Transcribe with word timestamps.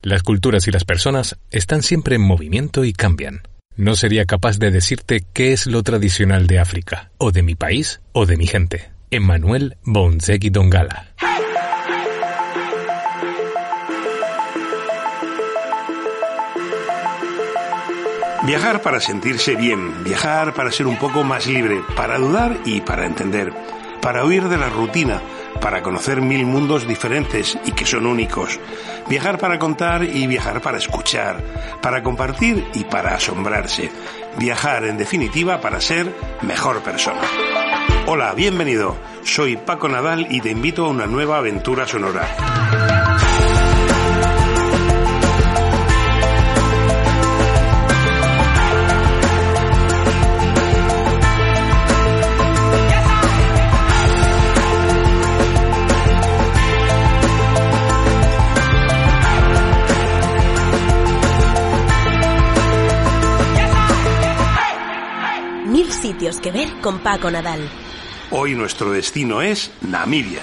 Las 0.00 0.22
culturas 0.22 0.68
y 0.68 0.70
las 0.70 0.84
personas 0.84 1.36
están 1.50 1.82
siempre 1.82 2.14
en 2.14 2.22
movimiento 2.22 2.84
y 2.84 2.92
cambian. 2.92 3.42
No 3.74 3.96
sería 3.96 4.26
capaz 4.26 4.60
de 4.60 4.70
decirte 4.70 5.24
qué 5.32 5.52
es 5.52 5.66
lo 5.66 5.82
tradicional 5.82 6.46
de 6.46 6.60
África, 6.60 7.10
o 7.18 7.32
de 7.32 7.42
mi 7.42 7.56
país, 7.56 8.00
o 8.12 8.24
de 8.24 8.36
mi 8.36 8.46
gente. 8.46 8.92
Emmanuel 9.10 9.76
Bonzegui 9.82 10.50
Dongala. 10.50 11.14
Viajar 18.46 18.82
para 18.82 19.00
sentirse 19.00 19.56
bien, 19.56 20.04
viajar 20.04 20.54
para 20.54 20.70
ser 20.70 20.86
un 20.86 20.96
poco 20.96 21.24
más 21.24 21.48
libre, 21.48 21.82
para 21.96 22.18
dudar 22.18 22.56
y 22.64 22.82
para 22.82 23.04
entender, 23.04 23.52
para 24.00 24.24
huir 24.24 24.48
de 24.48 24.58
la 24.58 24.68
rutina, 24.68 25.20
para 25.60 25.82
conocer 25.82 26.20
mil 26.20 26.46
mundos 26.46 26.86
diferentes 26.86 27.58
y 27.64 27.72
que 27.72 27.86
son 27.86 28.06
únicos. 28.06 28.58
Viajar 29.08 29.38
para 29.38 29.58
contar 29.58 30.04
y 30.04 30.26
viajar 30.26 30.60
para 30.60 30.78
escuchar, 30.78 31.42
para 31.80 32.02
compartir 32.02 32.66
y 32.74 32.84
para 32.84 33.14
asombrarse. 33.14 33.90
Viajar, 34.38 34.84
en 34.84 34.98
definitiva, 34.98 35.60
para 35.60 35.80
ser 35.80 36.12
mejor 36.42 36.80
persona. 36.82 37.22
Hola, 38.06 38.32
bienvenido. 38.34 38.96
Soy 39.22 39.56
Paco 39.56 39.88
Nadal 39.88 40.26
y 40.30 40.40
te 40.40 40.50
invito 40.50 40.86
a 40.86 40.88
una 40.88 41.06
nueva 41.06 41.38
aventura 41.38 41.86
sonora. 41.86 42.97
Que 66.36 66.52
ver 66.52 66.68
con 66.82 66.98
Paco 66.98 67.30
Nadal. 67.30 67.60
Hoy 68.30 68.54
nuestro 68.54 68.92
destino 68.92 69.40
es 69.40 69.70
Namibia. 69.80 70.42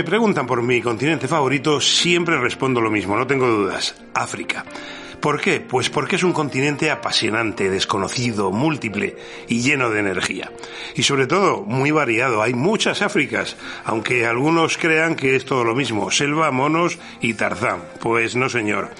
Me 0.00 0.04
preguntan 0.04 0.46
por 0.46 0.62
mi 0.62 0.80
continente 0.80 1.28
favorito, 1.28 1.78
siempre 1.78 2.40
respondo 2.40 2.80
lo 2.80 2.90
mismo, 2.90 3.18
no 3.18 3.26
tengo 3.26 3.46
dudas, 3.46 3.94
África. 4.14 4.64
¿Por 5.20 5.42
qué? 5.42 5.60
Pues 5.60 5.90
porque 5.90 6.16
es 6.16 6.22
un 6.22 6.32
continente 6.32 6.90
apasionante, 6.90 7.68
desconocido, 7.68 8.50
múltiple 8.50 9.18
y 9.46 9.60
lleno 9.60 9.90
de 9.90 10.00
energía. 10.00 10.50
Y 10.94 11.02
sobre 11.02 11.26
todo, 11.26 11.64
muy 11.64 11.90
variado. 11.90 12.40
Hay 12.40 12.54
muchas 12.54 13.02
Áfricas, 13.02 13.58
aunque 13.84 14.24
algunos 14.24 14.78
crean 14.78 15.16
que 15.16 15.36
es 15.36 15.44
todo 15.44 15.64
lo 15.64 15.74
mismo, 15.74 16.10
selva, 16.10 16.50
monos 16.50 16.98
y 17.20 17.34
Tarzán. 17.34 17.82
Pues 18.00 18.36
no, 18.36 18.48
señor. 18.48 18.92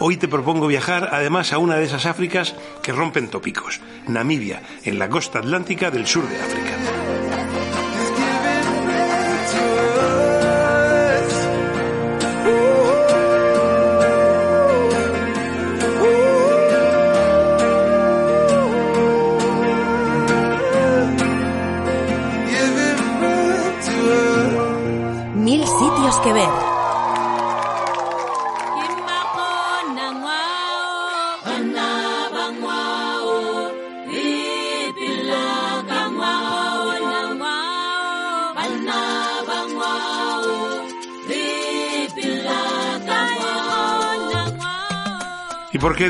Hoy 0.00 0.18
te 0.18 0.28
propongo 0.28 0.66
viajar 0.66 1.08
además 1.12 1.54
a 1.54 1.58
una 1.58 1.76
de 1.76 1.84
esas 1.84 2.04
Áfricas 2.04 2.54
que 2.82 2.92
rompen 2.92 3.28
tópicos, 3.28 3.80
Namibia, 4.06 4.62
en 4.84 4.98
la 4.98 5.08
costa 5.08 5.38
atlántica 5.38 5.90
del 5.90 6.06
sur 6.06 6.28
de 6.28 6.36
África. 6.36 7.11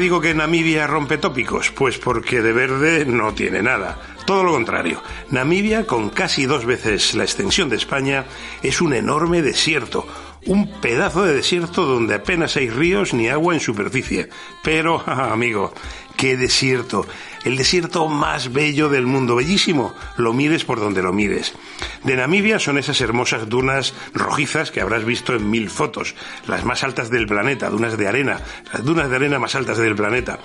Digo 0.03 0.21
que 0.21 0.35
Namibia 0.35 0.89
rompe 0.89 1.17
tópicos? 1.17 1.71
Pues 1.71 1.97
porque 1.97 2.43
de 2.43 2.53
verde 2.53 3.07
no 3.07 3.33
tiene 3.35 3.63
nada. 3.63 4.01
Todo 4.27 4.43
lo 4.43 4.51
contrario. 4.51 5.01
Namibia, 5.31 5.87
con 5.87 6.11
casi 6.11 6.45
dos 6.45 6.65
veces 6.65 7.15
la 7.15 7.23
extensión 7.23 7.69
de 7.69 7.77
España, 7.77 8.25
es 8.65 8.81
un 8.81 8.95
enorme 8.95 9.43
desierto, 9.43 10.05
un 10.47 10.81
pedazo 10.81 11.23
de 11.23 11.35
desierto 11.35 11.85
donde 11.85 12.17
apenas 12.17 12.57
hay 12.57 12.69
ríos 12.69 13.15
ni 13.15 13.29
agua 13.29 13.55
en 13.55 13.61
superficie. 13.61 14.29
Pero, 14.65 15.01
amigo, 15.07 15.73
qué 16.17 16.37
desierto. 16.37 17.07
El 17.45 17.57
desierto 17.57 18.09
más 18.09 18.53
bello 18.53 18.89
del 18.89 19.07
mundo, 19.07 19.35
bellísimo, 19.35 19.95
lo 20.17 20.33
mires 20.33 20.65
por 20.65 20.79
donde 20.79 21.03
lo 21.03 21.13
mires. 21.13 21.53
De 22.05 22.15
Namibia 22.15 22.61
son 22.61 22.79
esas 22.79 23.01
hermosas 23.01 23.49
dunas 23.49 23.95
rojizas 24.15 24.71
que 24.71 24.81
habrás 24.81 25.05
visto 25.05 25.35
en 25.35 25.51
mil 25.51 25.69
fotos, 25.69 26.15
las 26.47 26.65
más 26.65 26.85
altas 26.85 27.11
del 27.11 27.27
planeta, 27.27 27.69
dunas 27.69 27.99
de 27.99 28.07
arena, 28.07 28.41
las 28.73 28.85
dunas 28.85 29.11
de 29.11 29.17
arena 29.17 29.41
más 29.41 29.57
altas 29.57 29.79
del 29.79 29.97
planeta. 29.97 30.39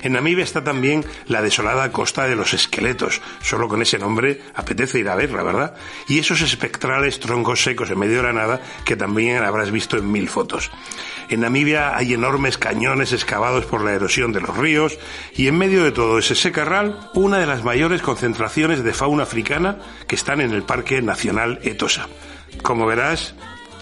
En 0.00 0.12
Namibia 0.12 0.44
está 0.44 0.64
también 0.64 1.04
la 1.26 1.42
desolada 1.42 1.92
costa 1.92 2.26
de 2.26 2.36
los 2.36 2.54
esqueletos, 2.54 3.20
solo 3.42 3.68
con 3.68 3.82
ese 3.82 3.98
nombre 3.98 4.40
apetece 4.54 5.00
ir 5.00 5.08
a 5.08 5.16
verla, 5.16 5.42
¿verdad? 5.42 5.74
Y 6.06 6.18
esos 6.18 6.40
espectrales 6.40 7.20
troncos 7.20 7.62
secos 7.62 7.90
en 7.90 7.98
medio 7.98 8.18
de 8.18 8.22
la 8.22 8.32
nada 8.32 8.60
que 8.84 8.96
también 8.96 9.42
habrás 9.42 9.70
visto 9.70 9.98
en 9.98 10.10
mil 10.10 10.28
fotos. 10.28 10.70
En 11.28 11.40
Namibia 11.40 11.96
hay 11.96 12.14
enormes 12.14 12.56
cañones 12.56 13.12
excavados 13.12 13.66
por 13.66 13.84
la 13.84 13.92
erosión 13.92 14.32
de 14.32 14.40
los 14.40 14.56
ríos 14.56 14.98
y 15.34 15.48
en 15.48 15.58
medio 15.58 15.84
de 15.84 15.92
todo 15.92 16.18
ese 16.18 16.34
secarral, 16.34 16.98
una 17.14 17.38
de 17.38 17.46
las 17.46 17.64
mayores 17.64 18.00
concentraciones 18.00 18.82
de 18.82 18.94
fauna 18.94 19.24
africana 19.24 19.78
que 20.06 20.14
están 20.16 20.40
en 20.40 20.52
el 20.52 20.62
Parque 20.62 21.02
Nacional 21.02 21.58
Etosa. 21.62 22.08
Como 22.62 22.86
verás, 22.86 23.34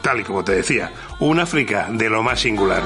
tal 0.02 0.20
y 0.20 0.25
como 0.25 0.43
te 0.43 0.52
decía, 0.52 0.93
un 1.20 1.38
África 1.38 1.87
de 1.90 2.10
lo 2.10 2.22
más 2.22 2.40
singular. 2.40 2.82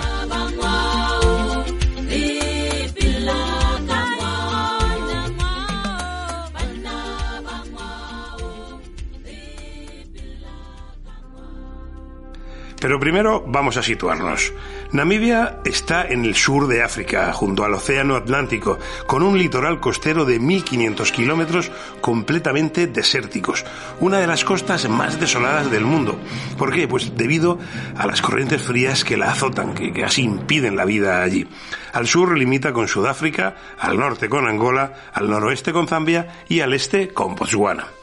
Pero 12.81 12.99
primero 12.99 13.45
vamos 13.47 13.77
a 13.77 13.83
situarnos. 13.83 14.53
Namibia 14.93 15.61
está 15.65 16.09
en 16.09 16.25
el 16.25 16.35
sur 16.35 16.67
de 16.67 16.83
África, 16.83 17.33
junto 17.33 17.65
al 17.65 17.75
Océano 17.75 18.17
Atlántico, 18.17 18.79
con 19.07 19.23
un 19.23 19.39
litoral 19.39 19.81
costero 19.81 20.25
de 20.25 20.41
1.500 20.41 21.11
kilómetros 21.13 21.71
completamente 22.01 22.87
desérticos, 22.87 23.65
una 24.01 24.19
de 24.19 24.27
las 24.27 24.45
costas 24.45 24.89
más 24.89 25.21
desoladas 25.21 25.71
del 25.71 25.85
mundo. 25.85 26.19
¿Por 26.57 26.73
qué? 26.73 26.89
Pues 26.89 27.17
debido 27.17 27.59
a 27.97 28.07
las 28.07 28.23
corrientes 28.23 28.63
frías 28.63 29.05
que 29.05 29.19
la 29.19 29.31
azotan, 29.31 29.75
que, 29.75 29.93
que 29.93 30.05
así 30.05 30.23
impiden 30.23 30.77
la 30.77 30.87
vida 30.87 31.23
allí. 31.23 31.47
Al 31.93 32.07
sur 32.07 32.37
limita 32.37 32.73
con 32.73 32.89
Sudáfrica, 32.89 33.57
al 33.79 33.99
norte 33.99 34.29
con 34.29 34.49
Angola, 34.49 35.11
al 35.13 35.29
noroeste 35.29 35.73
con 35.73 35.87
Zambia 35.87 36.45
y 36.49 36.61
al 36.61 36.73
este 36.73 37.09
con 37.09 37.35
Botswana. 37.35 38.00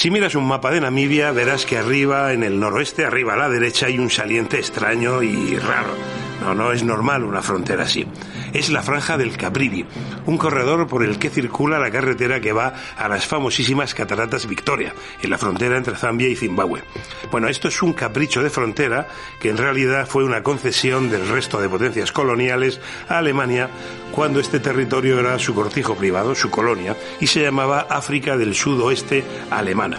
Si 0.00 0.10
miras 0.10 0.34
un 0.34 0.46
mapa 0.46 0.70
de 0.70 0.80
Namibia, 0.80 1.30
verás 1.30 1.66
que 1.66 1.76
arriba, 1.76 2.32
en 2.32 2.42
el 2.42 2.58
noroeste, 2.58 3.04
arriba 3.04 3.34
a 3.34 3.36
la 3.36 3.50
derecha, 3.50 3.84
hay 3.84 3.98
un 3.98 4.08
saliente 4.08 4.56
extraño 4.56 5.22
y 5.22 5.58
raro. 5.58 5.94
No, 6.40 6.54
no 6.54 6.72
es 6.72 6.82
normal 6.82 7.22
una 7.22 7.42
frontera 7.42 7.82
así. 7.82 8.06
Es 8.52 8.70
la 8.70 8.82
franja 8.82 9.16
del 9.16 9.36
Caprivi, 9.36 9.84
un 10.26 10.38
corredor 10.38 10.86
por 10.86 11.04
el 11.04 11.18
que 11.18 11.30
circula 11.30 11.78
la 11.78 11.90
carretera 11.90 12.40
que 12.40 12.52
va 12.52 12.74
a 12.96 13.08
las 13.08 13.26
famosísimas 13.26 13.94
cataratas 13.94 14.46
Victoria, 14.46 14.94
en 15.22 15.30
la 15.30 15.38
frontera 15.38 15.76
entre 15.76 15.96
Zambia 15.96 16.28
y 16.28 16.36
Zimbabue. 16.36 16.82
Bueno, 17.30 17.48
esto 17.48 17.68
es 17.68 17.82
un 17.82 17.92
capricho 17.92 18.42
de 18.42 18.50
frontera 18.50 19.08
que 19.40 19.50
en 19.50 19.56
realidad 19.56 20.06
fue 20.06 20.24
una 20.24 20.42
concesión 20.42 21.10
del 21.10 21.28
resto 21.28 21.60
de 21.60 21.68
potencias 21.68 22.12
coloniales 22.12 22.80
a 23.08 23.18
Alemania 23.18 23.70
cuando 24.12 24.40
este 24.40 24.60
territorio 24.60 25.20
era 25.20 25.38
su 25.38 25.54
cortijo 25.54 25.94
privado, 25.94 26.34
su 26.34 26.50
colonia, 26.50 26.96
y 27.20 27.26
se 27.26 27.42
llamaba 27.42 27.86
África 27.88 28.36
del 28.36 28.54
Sudoeste 28.54 29.24
Alemana 29.50 29.98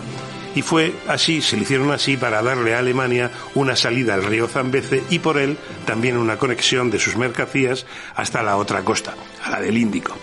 y 0.56 0.62
fue 0.62 0.94
así, 1.08 1.42
se 1.42 1.56
le 1.56 1.64
hicieron 1.64 1.92
así 1.92 2.18
para 2.18 2.42
darle 2.42 2.76
a 2.76 2.80
Alemania 2.80 3.32
una 3.56 3.76
salida 3.76 4.14
al 4.14 4.24
río 4.24 4.48
Zambeze 4.48 5.04
y 5.10 5.20
por 5.20 5.38
él 5.38 5.58
también 5.86 6.18
una 6.18 6.38
conexión 6.38 6.90
de 6.90 7.00
sus 7.00 7.16
mercancías 7.16 7.86
hasta 8.16 8.44
la 8.44 8.58
otra 8.58 8.84
costa, 8.84 9.16
a 9.44 9.50
la 9.50 9.62
del 9.62 9.78
Índico. 9.78 10.16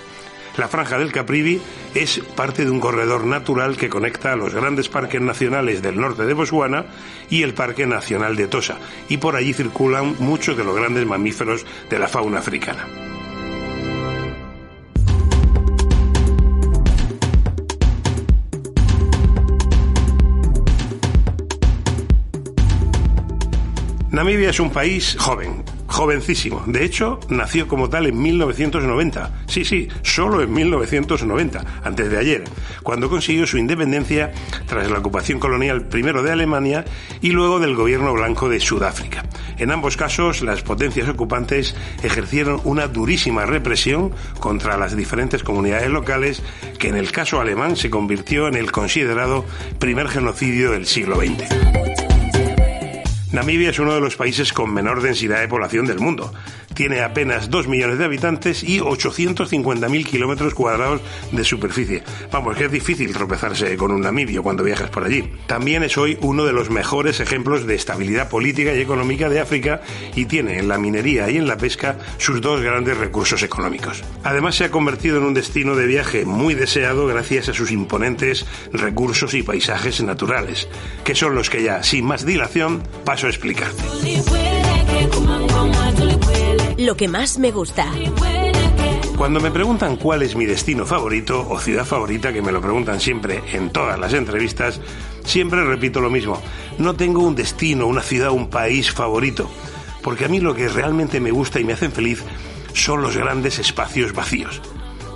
La 0.58 0.66
franja 0.66 0.98
del 0.98 1.12
Caprivi 1.12 1.60
es 1.94 2.18
parte 2.34 2.64
de 2.64 2.70
un 2.70 2.80
corredor 2.80 3.24
natural 3.24 3.76
que 3.76 3.88
conecta 3.88 4.34
los 4.34 4.52
grandes 4.52 4.88
parques 4.88 5.20
nacionales 5.20 5.82
del 5.82 6.00
norte 6.00 6.26
de 6.26 6.34
Botswana 6.34 6.86
y 7.30 7.44
el 7.44 7.54
Parque 7.54 7.86
Nacional 7.86 8.34
de 8.34 8.48
Tosa, 8.48 8.76
y 9.08 9.18
por 9.18 9.36
allí 9.36 9.52
circulan 9.52 10.16
muchos 10.18 10.56
de 10.56 10.64
los 10.64 10.74
grandes 10.74 11.06
mamíferos 11.06 11.64
de 11.88 11.98
la 12.00 12.08
fauna 12.08 12.40
africana. 12.40 13.07
Namibia 24.18 24.50
es 24.50 24.58
un 24.58 24.70
país 24.70 25.16
joven, 25.16 25.62
jovencísimo. 25.86 26.64
De 26.66 26.84
hecho, 26.84 27.20
nació 27.28 27.68
como 27.68 27.88
tal 27.88 28.04
en 28.06 28.20
1990. 28.20 29.44
Sí, 29.46 29.64
sí, 29.64 29.86
solo 30.02 30.42
en 30.42 30.52
1990, 30.52 31.64
antes 31.84 32.10
de 32.10 32.18
ayer, 32.18 32.44
cuando 32.82 33.08
consiguió 33.08 33.46
su 33.46 33.58
independencia 33.58 34.32
tras 34.66 34.90
la 34.90 34.98
ocupación 34.98 35.38
colonial 35.38 35.86
primero 35.86 36.24
de 36.24 36.32
Alemania 36.32 36.84
y 37.20 37.30
luego 37.30 37.60
del 37.60 37.76
gobierno 37.76 38.12
blanco 38.12 38.48
de 38.48 38.58
Sudáfrica. 38.58 39.24
En 39.56 39.70
ambos 39.70 39.96
casos, 39.96 40.42
las 40.42 40.62
potencias 40.62 41.08
ocupantes 41.08 41.76
ejercieron 42.02 42.60
una 42.64 42.88
durísima 42.88 43.46
represión 43.46 44.10
contra 44.40 44.76
las 44.76 44.96
diferentes 44.96 45.44
comunidades 45.44 45.90
locales 45.90 46.42
que 46.80 46.88
en 46.88 46.96
el 46.96 47.12
caso 47.12 47.40
alemán 47.40 47.76
se 47.76 47.88
convirtió 47.88 48.48
en 48.48 48.56
el 48.56 48.72
considerado 48.72 49.44
primer 49.78 50.08
genocidio 50.08 50.72
del 50.72 50.86
siglo 50.86 51.20
XX. 51.20 51.87
Namibia 53.32 53.70
es 53.70 53.78
uno 53.78 53.94
de 53.94 54.00
los 54.00 54.16
países 54.16 54.52
con 54.52 54.72
menor 54.72 55.02
densidad 55.02 55.40
de 55.40 55.48
población 55.48 55.86
del 55.86 55.98
mundo. 55.98 56.32
Tiene 56.78 57.00
apenas 57.00 57.50
2 57.50 57.66
millones 57.66 57.98
de 57.98 58.04
habitantes 58.04 58.62
y 58.62 58.78
850.000 58.78 60.06
kilómetros 60.06 60.54
cuadrados 60.54 61.00
de 61.32 61.42
superficie. 61.42 62.04
Vamos, 62.30 62.56
que 62.56 62.66
es 62.66 62.70
difícil 62.70 63.12
tropezarse 63.12 63.76
con 63.76 63.90
un 63.90 64.02
namibio 64.02 64.44
cuando 64.44 64.62
viajas 64.62 64.88
por 64.88 65.02
allí. 65.02 65.28
También 65.48 65.82
es 65.82 65.98
hoy 65.98 66.16
uno 66.20 66.44
de 66.44 66.52
los 66.52 66.70
mejores 66.70 67.18
ejemplos 67.18 67.66
de 67.66 67.74
estabilidad 67.74 68.28
política 68.28 68.72
y 68.76 68.80
económica 68.80 69.28
de 69.28 69.40
África 69.40 69.80
y 70.14 70.26
tiene 70.26 70.60
en 70.60 70.68
la 70.68 70.78
minería 70.78 71.28
y 71.28 71.36
en 71.36 71.48
la 71.48 71.56
pesca 71.56 71.98
sus 72.18 72.40
dos 72.40 72.60
grandes 72.60 72.96
recursos 72.96 73.42
económicos. 73.42 74.04
Además 74.22 74.54
se 74.54 74.66
ha 74.66 74.70
convertido 74.70 75.16
en 75.16 75.24
un 75.24 75.34
destino 75.34 75.74
de 75.74 75.88
viaje 75.88 76.26
muy 76.26 76.54
deseado 76.54 77.08
gracias 77.08 77.48
a 77.48 77.54
sus 77.54 77.72
imponentes 77.72 78.46
recursos 78.72 79.34
y 79.34 79.42
paisajes 79.42 80.00
naturales, 80.04 80.68
que 81.02 81.16
son 81.16 81.34
los 81.34 81.50
que 81.50 81.64
ya, 81.64 81.82
sin 81.82 82.04
más 82.04 82.24
dilación, 82.24 82.84
paso 83.04 83.26
a 83.26 83.30
explicar. 83.30 83.72
Lo 86.78 86.96
que 86.96 87.08
más 87.08 87.40
me 87.40 87.50
gusta. 87.50 87.90
Cuando 89.16 89.40
me 89.40 89.50
preguntan 89.50 89.96
cuál 89.96 90.22
es 90.22 90.36
mi 90.36 90.46
destino 90.46 90.86
favorito 90.86 91.44
o 91.50 91.58
ciudad 91.58 91.84
favorita, 91.84 92.32
que 92.32 92.40
me 92.40 92.52
lo 92.52 92.60
preguntan 92.60 93.00
siempre 93.00 93.42
en 93.52 93.70
todas 93.70 93.98
las 93.98 94.14
entrevistas, 94.14 94.80
siempre 95.24 95.64
repito 95.64 96.00
lo 96.00 96.08
mismo. 96.08 96.40
No 96.78 96.94
tengo 96.94 97.22
un 97.22 97.34
destino, 97.34 97.88
una 97.88 98.00
ciudad, 98.00 98.30
un 98.30 98.48
país 98.48 98.92
favorito, 98.92 99.50
porque 100.04 100.26
a 100.26 100.28
mí 100.28 100.38
lo 100.38 100.54
que 100.54 100.68
realmente 100.68 101.18
me 101.18 101.32
gusta 101.32 101.58
y 101.58 101.64
me 101.64 101.72
hacen 101.72 101.90
feliz 101.90 102.22
son 102.74 103.02
los 103.02 103.16
grandes 103.16 103.58
espacios 103.58 104.12
vacíos. 104.12 104.62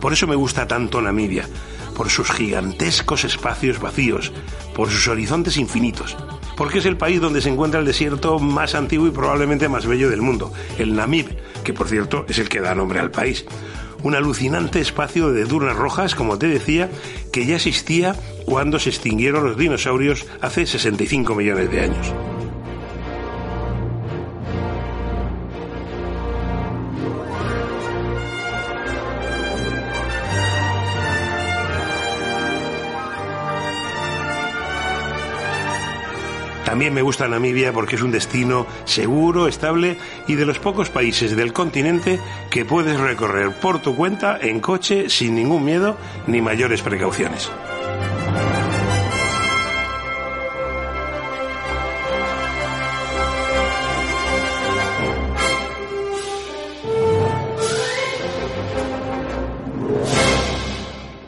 Por 0.01 0.13
eso 0.13 0.27
me 0.27 0.35
gusta 0.35 0.67
tanto 0.67 1.01
Namibia, 1.01 1.47
por 1.95 2.11
sus 2.11 2.29
gigantescos 2.33 3.23
espacios 3.23 3.79
vacíos, 3.79 4.33
por 4.75 4.91
sus 4.91 5.07
horizontes 5.07 5.57
infinitos 5.57 6.17
porque 6.57 6.79
es 6.79 6.87
el 6.87 6.97
país 6.97 7.21
donde 7.21 7.41
se 7.41 7.49
encuentra 7.49 7.81
el 7.81 7.87
desierto 7.87 8.39
más 8.39 8.75
antiguo 8.75 9.07
y 9.07 9.11
probablemente 9.11 9.69
más 9.69 9.87
bello 9.87 10.11
del 10.11 10.23
mundo, 10.23 10.53
el 10.79 10.95
Namib, 10.95 11.37
que 11.63 11.73
por 11.73 11.89
cierto 11.89 12.25
es 12.29 12.39
el 12.39 12.49
que 12.49 12.61
da 12.61 12.75
nombre 12.75 13.01
al 13.01 13.11
país. 13.11 13.45
Un 14.03 14.15
alucinante 14.15 14.81
espacio 14.81 15.33
de 15.33 15.45
dunas 15.45 15.77
rojas, 15.77 16.15
como 16.15 16.39
te 16.39 16.49
decía, 16.49 16.91
que 17.33 17.47
ya 17.47 17.57
existía 17.57 18.17
cuando 18.45 18.79
se 18.79 18.91
extinguieron 18.91 19.45
los 19.45 19.57
dinosaurios 19.57 20.27
hace 20.41 20.67
65 20.67 21.35
millones 21.35 21.71
de 21.71 21.81
años. 21.83 22.15
También 36.73 36.95
me 36.95 37.03
gusta 37.03 37.29
Namibia 37.29 37.71
porque 37.71 37.97
es 37.97 38.03
un 38.03 38.13
destino 38.13 38.67
seguro, 38.87 39.47
estable 39.47 39.99
y 40.27 40.37
de 40.37 40.47
los 40.47 40.59
pocos 40.59 40.89
países 40.89 41.37
del 41.37 41.53
continente 41.53 42.19
que 42.49 42.65
puedes 42.65 42.99
recorrer 42.99 43.53
por 43.53 43.83
tu 43.83 43.95
cuenta 43.95 44.39
en 44.41 44.59
coche 44.59 45.11
sin 45.11 45.35
ningún 45.35 45.67
miedo 45.67 45.99
ni 46.27 46.41
mayores 46.41 46.81
precauciones. 46.81 47.51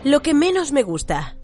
Lo 0.05 0.23
que 0.23 0.33
menos 0.33 0.73
me 0.73 0.83
gusta. 0.83 1.37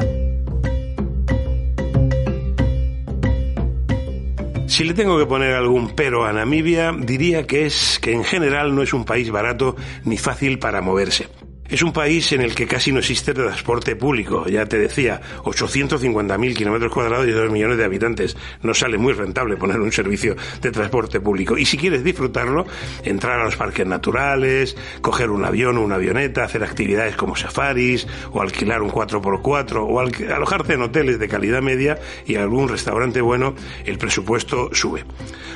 Si 4.80 4.86
le 4.86 4.94
tengo 4.94 5.18
que 5.18 5.26
poner 5.26 5.52
algún 5.52 5.90
pero 5.90 6.24
a 6.24 6.32
Namibia, 6.32 6.90
diría 6.98 7.46
que 7.46 7.66
es 7.66 7.98
que 8.00 8.14
en 8.14 8.24
general 8.24 8.74
no 8.74 8.82
es 8.82 8.94
un 8.94 9.04
país 9.04 9.30
barato 9.30 9.76
ni 10.06 10.16
fácil 10.16 10.58
para 10.58 10.80
moverse. 10.80 11.28
Es 11.70 11.82
un 11.82 11.92
país 11.92 12.32
en 12.32 12.40
el 12.40 12.52
que 12.52 12.66
casi 12.66 12.90
no 12.90 12.98
existe 12.98 13.32
transporte 13.32 13.94
público. 13.94 14.44
Ya 14.48 14.66
te 14.66 14.76
decía, 14.76 15.20
850.000 15.44 16.56
kilómetros 16.56 16.92
cuadrados 16.92 17.28
y 17.28 17.30
2 17.30 17.52
millones 17.52 17.78
de 17.78 17.84
habitantes. 17.84 18.36
No 18.62 18.74
sale 18.74 18.98
muy 18.98 19.12
rentable 19.12 19.56
poner 19.56 19.78
un 19.78 19.92
servicio 19.92 20.34
de 20.60 20.72
transporte 20.72 21.20
público. 21.20 21.56
Y 21.56 21.64
si 21.64 21.78
quieres 21.78 22.02
disfrutarlo, 22.02 22.66
entrar 23.04 23.38
a 23.38 23.44
los 23.44 23.54
parques 23.54 23.86
naturales, 23.86 24.76
coger 25.00 25.30
un 25.30 25.44
avión 25.44 25.78
o 25.78 25.82
una 25.82 25.94
avioneta, 25.94 26.42
hacer 26.42 26.64
actividades 26.64 27.14
como 27.14 27.36
safaris, 27.36 28.04
o 28.32 28.42
alquilar 28.42 28.82
un 28.82 28.90
4x4, 28.90 29.86
o 29.88 30.00
alojarte 30.00 30.74
en 30.74 30.82
hoteles 30.82 31.20
de 31.20 31.28
calidad 31.28 31.62
media 31.62 32.00
y 32.26 32.34
algún 32.34 32.68
restaurante 32.68 33.20
bueno, 33.20 33.54
el 33.84 33.96
presupuesto 33.96 34.70
sube. 34.72 35.04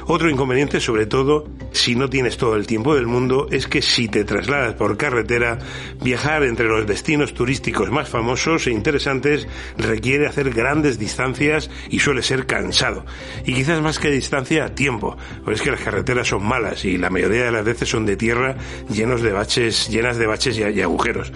Otro 0.07 0.31
inconveniente, 0.31 0.81
sobre 0.81 1.07
todo, 1.07 1.49
si 1.73 1.97
no 1.97 2.09
tienes 2.09 2.37
todo 2.37 2.57
el 2.57 2.67
tiempo 2.67 2.95
del 2.95 3.07
mundo, 3.07 3.49
es 3.51 3.67
que 3.67 3.81
si 3.83 4.07
te 4.07 4.25
trasladas 4.25 4.75
por 4.75 4.97
carretera, 4.97 5.59
Viajar 6.05 6.43
entre 6.45 6.69
los 6.69 6.87
destinos 6.87 7.33
turísticos 7.33 7.91
más 7.91 8.11
famosos 8.11 8.67
e 8.67 8.71
interesantes 8.71 9.49
requiere 9.79 10.27
hacer 10.27 10.51
grandes 10.51 10.99
distancias 10.99 11.71
y 11.89 12.01
suele 12.01 12.21
ser 12.21 12.45
cansado. 12.45 13.07
Y 13.47 13.55
quizás 13.55 13.81
más 13.81 13.99
que 13.99 14.11
distancia, 14.11 14.75
tiempo. 14.75 15.17
Pues 15.45 15.57
es 15.57 15.63
que 15.63 15.71
las 15.71 15.81
carreteras 15.81 16.29
son 16.29 16.45
malas 16.45 16.85
y 16.85 16.99
la 16.99 17.09
mayoría 17.09 17.47
de 17.47 17.53
las 17.53 17.65
veces 17.65 17.89
son 17.89 18.05
de 18.05 18.19
tierra 18.19 18.55
llenos 18.91 19.23
de 19.23 19.33
baches, 19.33 19.89
llenas 19.89 20.19
de 20.19 20.27
baches 20.27 20.59
y, 20.59 20.83
agujeros. 20.83 21.33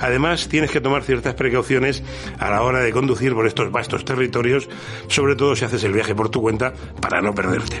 Además, 0.00 0.48
tienes 0.48 0.70
que 0.70 0.80
tomar 0.80 1.02
ciertas 1.02 1.34
precauciones 1.34 2.02
a 2.38 2.48
la 2.48 2.62
hora 2.62 2.80
de 2.80 2.92
conducir 2.92 3.34
por 3.34 3.46
estos 3.46 3.70
vastos 3.70 4.06
territorios, 4.06 4.66
sobre 5.08 5.36
todo 5.36 5.54
si 5.54 5.66
haces 5.66 5.84
el 5.84 5.92
viaje 5.92 6.14
por 6.14 6.30
tu 6.30 6.40
cuenta 6.40 6.72
para 7.02 7.20
no 7.20 7.34
perderte. 7.34 7.80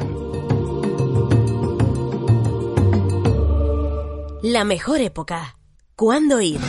La 4.42 4.64
mejor 4.64 5.00
época 5.00 5.55
¿Cuándo 5.98 6.42
ir? 6.42 6.60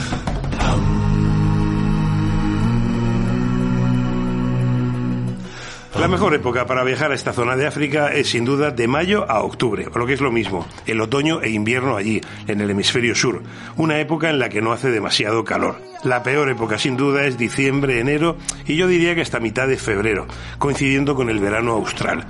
La 5.99 6.07
mejor 6.07 6.33
época 6.33 6.65
para 6.65 6.85
viajar 6.85 7.11
a 7.11 7.15
esta 7.15 7.33
zona 7.33 7.57
de 7.57 7.67
África 7.67 8.13
es 8.13 8.29
sin 8.29 8.45
duda 8.45 8.71
de 8.71 8.87
mayo 8.87 9.29
a 9.29 9.43
octubre, 9.43 9.89
o 9.93 9.99
lo 9.99 10.05
que 10.05 10.13
es 10.13 10.21
lo 10.21 10.31
mismo, 10.31 10.65
el 10.85 11.01
otoño 11.01 11.41
e 11.41 11.49
invierno 11.49 11.97
allí, 11.97 12.21
en 12.47 12.61
el 12.61 12.69
hemisferio 12.69 13.15
sur, 13.15 13.43
una 13.75 13.99
época 13.99 14.29
en 14.29 14.39
la 14.39 14.47
que 14.47 14.61
no 14.61 14.71
hace 14.71 14.91
demasiado 14.91 15.43
calor. 15.43 15.75
La 16.05 16.23
peor 16.23 16.49
época 16.49 16.77
sin 16.77 16.95
duda 16.95 17.25
es 17.25 17.37
diciembre, 17.37 17.99
enero 17.99 18.37
y 18.65 18.77
yo 18.77 18.87
diría 18.87 19.13
que 19.13 19.23
hasta 19.23 19.41
mitad 19.41 19.67
de 19.67 19.75
febrero, 19.75 20.25
coincidiendo 20.57 21.15
con 21.15 21.29
el 21.29 21.39
verano 21.39 21.73
austral. 21.73 22.25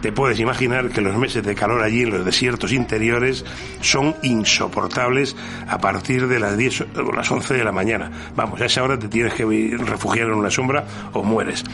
Te 0.00 0.12
puedes 0.12 0.38
imaginar 0.38 0.90
que 0.90 1.00
los 1.00 1.16
meses 1.16 1.42
de 1.42 1.54
calor 1.54 1.82
allí 1.82 2.02
en 2.02 2.10
los 2.10 2.24
desiertos 2.24 2.72
interiores 2.72 3.44
son 3.80 4.14
insoportables 4.22 5.36
a 5.68 5.78
partir 5.78 6.28
de 6.28 6.38
las 6.38 6.56
10 6.56 6.80
o 6.96 7.12
las 7.12 7.30
11 7.30 7.54
de 7.54 7.64
la 7.64 7.72
mañana. 7.72 8.10
Vamos, 8.34 8.60
a 8.60 8.66
esa 8.66 8.82
hora 8.82 8.98
te 8.98 9.08
tienes 9.08 9.34
que 9.34 9.76
refugiar 9.78 10.28
en 10.28 10.34
una 10.34 10.50
sombra 10.50 10.84
o 11.12 11.22
mueres. 11.22 11.64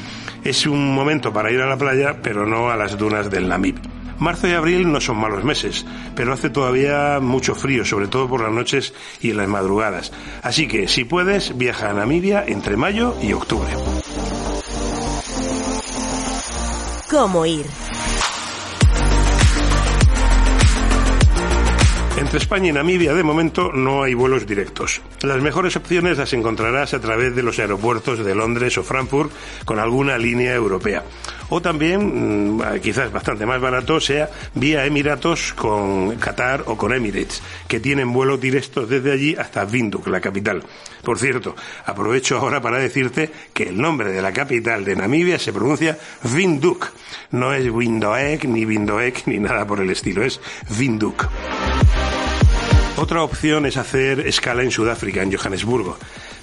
Es 0.44 0.66
un 0.66 0.94
momento 0.94 1.32
para 1.32 1.50
ir 1.50 1.60
a 1.60 1.66
la 1.66 1.76
playa, 1.76 2.16
pero 2.22 2.46
no 2.46 2.70
a 2.70 2.76
las 2.76 2.96
dunas 2.96 3.30
del 3.30 3.48
Namib. 3.48 3.76
Marzo 4.18 4.46
y 4.46 4.52
abril 4.52 4.92
no 4.92 5.00
son 5.00 5.16
malos 5.16 5.42
meses, 5.42 5.84
pero 6.14 6.32
hace 6.32 6.48
todavía 6.48 7.18
mucho 7.20 7.56
frío, 7.56 7.84
sobre 7.84 8.06
todo 8.06 8.28
por 8.28 8.40
las 8.40 8.52
noches 8.52 8.94
y 9.20 9.30
en 9.30 9.38
las 9.38 9.48
madrugadas. 9.48 10.12
Así 10.42 10.68
que, 10.68 10.86
si 10.86 11.04
puedes, 11.04 11.58
viaja 11.58 11.90
a 11.90 11.92
Namibia 11.92 12.44
entre 12.46 12.76
mayo 12.76 13.16
y 13.20 13.32
octubre. 13.32 13.72
¿Cómo 17.10 17.44
ir? 17.46 17.66
Entre 22.22 22.38
España 22.38 22.68
y 22.68 22.72
Namibia, 22.72 23.14
de 23.14 23.24
momento, 23.24 23.72
no 23.72 24.04
hay 24.04 24.14
vuelos 24.14 24.46
directos. 24.46 25.02
Las 25.22 25.42
mejores 25.42 25.74
opciones 25.74 26.18
las 26.18 26.32
encontrarás 26.32 26.94
a 26.94 27.00
través 27.00 27.34
de 27.34 27.42
los 27.42 27.58
aeropuertos 27.58 28.24
de 28.24 28.32
Londres 28.36 28.78
o 28.78 28.84
Frankfurt 28.84 29.32
con 29.64 29.80
alguna 29.80 30.16
línea 30.18 30.54
europea. 30.54 31.02
O 31.48 31.60
también, 31.60 32.58
mm, 32.58 32.78
quizás 32.80 33.10
bastante 33.10 33.44
más 33.44 33.60
barato, 33.60 33.98
sea 33.98 34.30
vía 34.54 34.86
Emiratos 34.86 35.52
con 35.54 36.14
Qatar 36.14 36.62
o 36.66 36.76
con 36.76 36.92
Emirates, 36.92 37.42
que 37.66 37.80
tienen 37.80 38.12
vuelos 38.12 38.40
directos 38.40 38.88
desde 38.88 39.10
allí 39.10 39.34
hasta 39.34 39.64
Windhoek, 39.64 40.06
la 40.06 40.20
capital. 40.20 40.62
Por 41.02 41.18
cierto, 41.18 41.56
aprovecho 41.84 42.38
ahora 42.38 42.60
para 42.60 42.78
decirte 42.78 43.32
que 43.52 43.64
el 43.64 43.80
nombre 43.80 44.12
de 44.12 44.22
la 44.22 44.32
capital 44.32 44.84
de 44.84 44.94
Namibia 44.94 45.40
se 45.40 45.52
pronuncia 45.52 45.98
Windhoek. 46.32 46.92
No 47.32 47.52
es 47.52 47.68
Windhoek, 47.68 48.44
ni 48.44 48.64
Windhoek, 48.64 49.26
ni 49.26 49.40
nada 49.40 49.66
por 49.66 49.80
el 49.80 49.90
estilo, 49.90 50.22
es 50.22 50.40
Windhoek. 50.78 51.28
Otra 52.96 53.22
opción 53.22 53.64
es 53.64 53.78
hacer 53.78 54.20
escala 54.20 54.62
en 54.62 54.70
Sudáfrica, 54.70 55.22
en 55.22 55.32
Johannesburgo. 55.32 55.96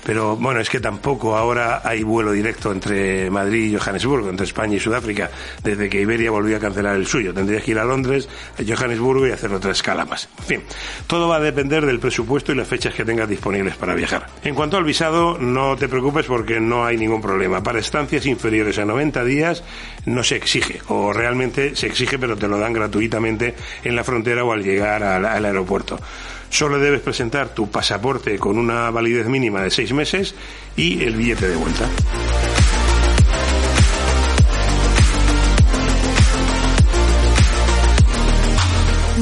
Pero 0.03 0.36
bueno, 0.38 0.60
es 0.60 0.70
que 0.70 0.79
tampoco 0.79 1.38
ahora 1.38 1.82
hay 1.84 2.03
vuelo 2.03 2.32
directo 2.32 2.72
entre 2.72 3.29
Madrid 3.29 3.72
y 3.72 3.77
Johannesburgo, 3.77 4.29
entre 4.29 4.46
España 4.46 4.75
y 4.75 4.79
Sudáfrica, 4.79 5.29
desde 5.62 5.89
que 5.89 6.01
Iberia 6.01 6.32
volvió 6.32 6.58
a 6.58 6.60
cancelar 6.60 6.96
el 6.96 7.06
suyo. 7.06 7.34
Tendrías 7.34 7.63
que 7.63 7.72
ir 7.72 7.79
a 7.79 7.86
Londres, 7.86 8.27
a 8.58 8.63
Johannesburgo 8.65 9.27
y 9.27 9.32
hacer 9.32 9.53
otra 9.53 9.72
escala 9.72 10.06
más. 10.06 10.29
En 10.39 10.46
fin, 10.46 10.63
todo 11.06 11.27
va 11.27 11.36
a 11.36 11.39
depender 11.39 11.86
del 11.86 12.00
presupuesto 12.00 12.51
y 12.51 12.56
las 12.56 12.68
fechas 12.68 12.94
que 12.96 13.06
tengas 13.06 13.29
disponibles 13.29 13.75
para 13.75 13.94
viajar. 13.94 14.27
En 14.44 14.56
cuanto 14.56 14.77
al 14.77 14.84
visado, 14.84 15.38
no 15.38 15.75
te 15.75 15.88
preocupes 15.88 16.25
porque 16.25 16.60
no 16.60 16.86
hay 16.86 16.98
ningún 16.98 17.22
problema. 17.22 17.62
Para 17.62 17.79
estancias 17.79 18.25
inferiores 18.25 18.79
a 18.79 18.86
90 18.86 19.24
días 19.25 19.63
no 20.06 20.24
se 20.24 20.38
exige, 20.38 20.82
o 20.88 21.13
realmente 21.13 21.75
se 21.75 21.88
exige 21.88 22.18
pero 22.18 22.38
te 22.38 22.48
lo 22.48 22.58
dan 22.58 22.74
gratuitamente 22.74 23.53
en 23.84 23.96
la 23.96 24.03
frontera 24.03 24.44
o 24.44 24.53
al 24.53 24.63
llegar 24.63 25.03
al, 25.03 25.25
al 25.25 25.46
aeropuerto. 25.46 26.00
Solo 26.50 26.79
debes 26.79 27.01
presentar 27.01 27.50
tu 27.50 27.70
pasaporte 27.70 28.38
con 28.39 28.58
una 28.58 28.89
validez 28.89 29.27
mínima 29.27 29.62
de 29.62 29.72
seis 29.72 29.94
meses 29.94 30.34
y 30.75 31.03
el 31.03 31.15
billete 31.15 31.48
de 31.48 31.56
vuelta. 31.56 31.89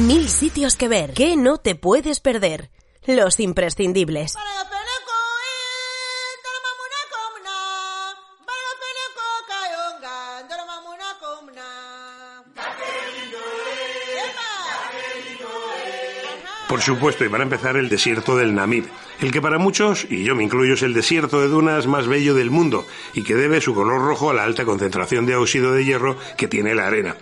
Mil 0.06 0.28
sitios 0.28 0.76
que 0.76 0.88
ver. 0.88 1.12
¿Qué 1.12 1.36
no 1.36 1.58
te 1.58 1.74
puedes 1.74 2.20
perder? 2.20 2.70
Los 3.04 3.40
imprescindibles. 3.40 4.34
Por 16.68 16.82
supuesto, 16.82 17.24
y 17.24 17.30
para 17.30 17.44
empezar, 17.44 17.78
el 17.78 17.88
desierto 17.88 18.36
del 18.36 18.54
Namib, 18.54 18.84
el 19.20 19.32
que 19.32 19.40
para 19.40 19.58
muchos, 19.58 20.06
y 20.10 20.22
yo 20.22 20.36
me 20.36 20.44
incluyo, 20.44 20.74
es 20.74 20.82
el 20.82 20.92
desierto 20.92 21.40
de 21.40 21.48
dunas 21.48 21.86
más 21.86 22.06
bello 22.06 22.34
del 22.34 22.50
mundo 22.50 22.86
y 23.14 23.22
que 23.22 23.34
debe 23.36 23.62
su 23.62 23.74
color 23.74 24.02
rojo 24.02 24.28
a 24.28 24.34
la 24.34 24.44
alta 24.44 24.66
concentración 24.66 25.24
de 25.24 25.34
óxido 25.34 25.72
de 25.72 25.86
hierro 25.86 26.18
que 26.36 26.46
tiene 26.46 26.74
la 26.74 26.86
arena. 26.86 27.16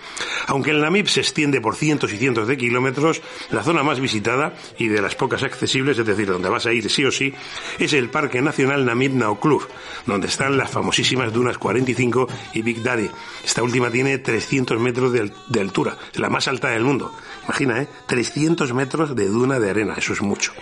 Aunque 0.49 0.73
el 0.73 0.81
Namib 0.81 1.07
se 1.07 1.21
extiende 1.21 1.61
por 1.61 1.77
cientos 1.77 2.13
y 2.13 2.19
cientos 2.19 2.49
de 2.49 2.57
kilómetros, 2.57 3.23
la 3.51 3.63
zona 3.63 3.85
más 3.85 4.01
visitada 4.01 4.57
y 4.79 4.89
de 4.89 5.01
las 5.01 5.15
pocas 5.15 5.45
accesibles, 5.45 5.97
es 5.97 6.07
decir, 6.07 6.27
donde 6.27 6.49
vas 6.49 6.67
a 6.67 6.73
ir 6.73 6.91
sí 6.91 7.05
o 7.05 7.13
sí, 7.13 7.33
es 7.79 7.93
el 7.93 8.11
Parque 8.11 8.43
Nacional 8.43 8.85
Namib 8.85 9.15
Naukluft, 9.15 9.71
donde 10.07 10.27
están 10.27 10.59
las 10.59 10.71
famosísimas 10.73 11.33
dunas 11.33 11.57
45 11.57 12.27
y 12.53 12.63
Big 12.63 12.83
Daddy. 12.83 13.09
Esta 13.45 13.63
última 13.63 13.93
tiene 13.93 14.19
300 14.19 14.81
metros 14.81 15.13
de, 15.13 15.61
altura, 15.61 15.97
la 16.15 16.31
más 16.31 16.49
alta 16.49 16.71
del 16.71 16.83
mundo. 16.83 17.15
Imagina, 17.45 17.81
¿eh? 17.81 17.89
300 18.09 18.75
metros 18.75 19.15
de 19.15 19.36
duna 19.37 19.61
de 19.61 19.71
arena, 19.71 19.95
eso 19.97 20.13
es 20.13 20.23
mucho. 20.23 20.53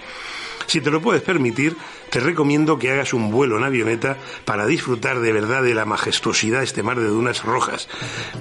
Si 0.67 0.81
te 0.81 0.91
lo 0.91 1.01
puedes 1.01 1.23
permitir, 1.23 1.77
te 2.11 2.21
recomiendo 2.21 2.79
que 2.79 2.91
hagas 2.91 3.13
un 3.13 3.31
vuelo 3.31 3.59
en 3.59 3.65
avioneta 3.65 4.17
para 4.45 4.67
disfrutar 4.67 5.21
de 5.21 5.33
verdad 5.33 5.63
de 5.63 5.75
la 5.75 5.85
majestuosidad 5.85 6.59
de 6.59 6.65
este 6.65 6.83
mar 6.83 6.99
de 6.99 7.07
dunas 7.07 7.45
rojas. 7.45 7.89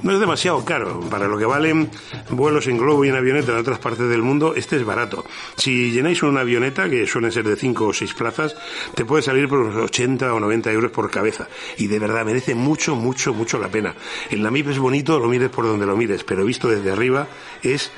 No 0.03 0.13
es 0.13 0.19
demasiado 0.19 0.63
caro, 0.63 0.99
para 1.09 1.27
lo 1.27 1.37
que 1.37 1.45
valen 1.45 1.89
vuelos 2.29 2.67
en 2.67 2.77
globo 2.77 3.03
y 3.03 3.09
en 3.09 3.15
avioneta 3.15 3.51
en 3.51 3.57
otras 3.57 3.79
partes 3.79 4.07
del 4.09 4.21
mundo, 4.21 4.53
este 4.55 4.77
es 4.77 4.85
barato. 4.85 5.25
Si 5.57 5.91
llenáis 5.91 6.23
una 6.23 6.41
avioneta, 6.41 6.89
que 6.89 7.07
suelen 7.07 7.31
ser 7.31 7.45
de 7.45 7.55
5 7.55 7.85
o 7.85 7.93
6 7.93 8.13
plazas, 8.13 8.55
te 8.95 9.05
puede 9.05 9.23
salir 9.23 9.47
por 9.47 9.59
unos 9.59 9.75
80 9.75 10.33
o 10.33 10.39
90 10.39 10.71
euros 10.71 10.91
por 10.91 11.09
cabeza. 11.11 11.47
Y 11.77 11.87
de 11.87 11.99
verdad 11.99 12.25
merece 12.25 12.55
mucho, 12.55 12.95
mucho, 12.95 13.33
mucho 13.33 13.59
la 13.59 13.69
pena. 13.69 13.95
El 14.29 14.41
Namib 14.41 14.69
es 14.69 14.79
bonito, 14.79 15.19
lo 15.19 15.27
mires 15.27 15.49
por 15.49 15.65
donde 15.65 15.85
lo 15.85 15.97
mires, 15.97 16.23
pero 16.23 16.45
visto 16.45 16.67
desde 16.67 16.91
arriba 16.91 17.27
es 17.61 17.91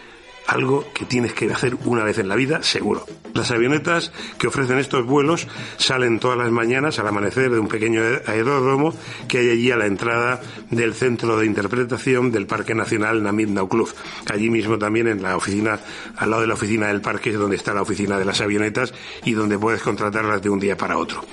algo 0.47 0.85
que 0.93 1.05
tienes 1.05 1.33
que 1.33 1.51
hacer 1.51 1.75
una 1.85 2.03
vez 2.03 2.17
en 2.19 2.27
la 2.27 2.35
vida, 2.35 2.63
seguro. 2.63 3.05
Las 3.33 3.51
avionetas 3.51 4.13
que 4.37 4.47
ofrecen 4.47 4.79
estos 4.79 5.05
vuelos 5.05 5.47
salen 5.77 6.19
todas 6.19 6.37
las 6.37 6.51
mañanas 6.51 6.99
al 6.99 7.07
amanecer 7.07 7.51
de 7.51 7.59
un 7.59 7.67
pequeño 7.67 8.01
aeródromo 8.25 8.93
que 9.27 9.39
hay 9.39 9.49
allí 9.49 9.71
a 9.71 9.75
la 9.75 9.87
entrada 9.87 10.41
del 10.71 10.93
centro 10.93 11.37
de 11.37 11.45
interpretación 11.45 12.31
del 12.31 12.47
Parque 12.47 12.73
Nacional 12.73 13.21
Namib 13.21 13.49
Naukluft. 13.49 13.97
Allí 14.31 14.49
mismo 14.49 14.77
también 14.77 15.07
en 15.07 15.21
la 15.21 15.35
oficina, 15.35 15.79
al 16.15 16.29
lado 16.29 16.43
de 16.43 16.47
la 16.47 16.53
oficina 16.53 16.87
del 16.87 17.01
parque 17.01 17.31
es 17.31 17.37
donde 17.37 17.57
está 17.57 17.73
la 17.73 17.81
oficina 17.81 18.17
de 18.17 18.25
las 18.25 18.39
avionetas 18.39 18.93
y 19.25 19.33
donde 19.33 19.59
puedes 19.59 19.81
contratarlas 19.81 20.41
de 20.41 20.49
un 20.49 20.59
día 20.59 20.77
para 20.77 20.97
otro. 20.97 21.25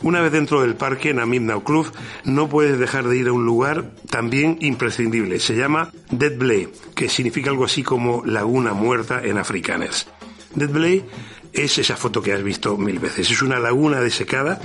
Una 0.00 0.20
vez 0.20 0.32
dentro 0.32 0.62
del 0.62 0.74
parque 0.74 1.12
Namib 1.12 1.42
Naukluft 1.42 1.94
no 2.24 2.48
puedes 2.48 2.78
dejar 2.78 3.06
de 3.08 3.18
ir 3.18 3.28
a 3.28 3.32
un 3.32 3.44
lugar 3.44 3.90
también 4.08 4.56
imprescindible. 4.60 5.38
Se 5.38 5.54
llama 5.54 5.90
Dead 6.10 6.36
Blay, 6.36 6.68
que 6.94 7.08
significa 7.08 7.50
algo 7.50 7.66
así 7.66 7.82
como 7.82 8.22
la 8.24 8.44
una 8.52 8.74
muerta 8.74 9.22
en 9.24 9.38
africanes. 9.38 10.06
Dead 10.54 10.70
es 11.52 11.78
esa 11.78 11.96
foto 11.96 12.22
que 12.22 12.32
has 12.32 12.42
visto 12.42 12.76
mil 12.76 12.98
veces. 12.98 13.30
Es 13.30 13.42
una 13.42 13.58
laguna 13.58 14.00
desecada 14.00 14.60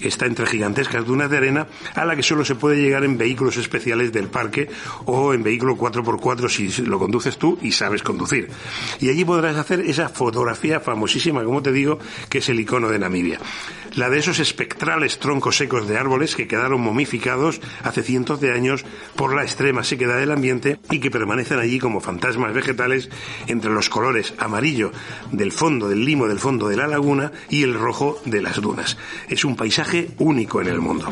que 0.00 0.08
está 0.08 0.26
entre 0.26 0.46
gigantescas 0.46 1.06
dunas 1.06 1.30
de 1.30 1.36
arena 1.36 1.66
a 1.94 2.04
la 2.04 2.16
que 2.16 2.22
solo 2.22 2.44
se 2.44 2.54
puede 2.54 2.80
llegar 2.80 3.04
en 3.04 3.18
vehículos 3.18 3.56
especiales 3.56 4.12
del 4.12 4.28
parque 4.28 4.68
o 5.04 5.34
en 5.34 5.42
vehículo 5.42 5.76
4x4 5.76 6.48
si 6.48 6.82
lo 6.82 6.98
conduces 6.98 7.38
tú 7.38 7.58
y 7.62 7.72
sabes 7.72 8.02
conducir. 8.02 8.48
Y 9.00 9.08
allí 9.08 9.24
podrás 9.24 9.56
hacer 9.56 9.80
esa 9.80 10.08
fotografía 10.08 10.80
famosísima, 10.80 11.44
como 11.44 11.62
te 11.62 11.72
digo, 11.72 11.98
que 12.28 12.38
es 12.38 12.48
el 12.48 12.60
icono 12.60 12.88
de 12.88 12.98
Namibia. 12.98 13.38
La 13.94 14.08
de 14.08 14.18
esos 14.18 14.38
espectrales 14.38 15.18
troncos 15.18 15.58
secos 15.58 15.86
de 15.86 15.98
árboles 15.98 16.34
que 16.34 16.48
quedaron 16.48 16.80
momificados 16.80 17.60
hace 17.82 18.02
cientos 18.02 18.40
de 18.40 18.52
años 18.52 18.84
por 19.16 19.34
la 19.34 19.42
extrema 19.42 19.84
sequedad 19.84 20.18
del 20.18 20.32
ambiente 20.32 20.78
y 20.90 20.98
que 20.98 21.10
permanecen 21.10 21.58
allí 21.58 21.78
como 21.78 22.00
fantasmas 22.00 22.54
vegetales 22.54 23.10
entre 23.46 23.70
los 23.70 23.88
colores 23.88 24.34
amarillo 24.38 24.92
del 25.30 25.52
fondo 25.52 25.88
del 25.88 26.04
limo 26.04 26.26
del 26.32 26.40
fondo 26.40 26.66
de 26.66 26.76
la 26.76 26.86
laguna 26.86 27.30
y 27.50 27.62
el 27.62 27.74
rojo 27.74 28.18
de 28.24 28.40
las 28.40 28.58
dunas. 28.58 28.96
Es 29.28 29.44
un 29.44 29.54
paisaje 29.54 30.08
único 30.18 30.62
en 30.62 30.68
el 30.68 30.80
mundo. 30.80 31.06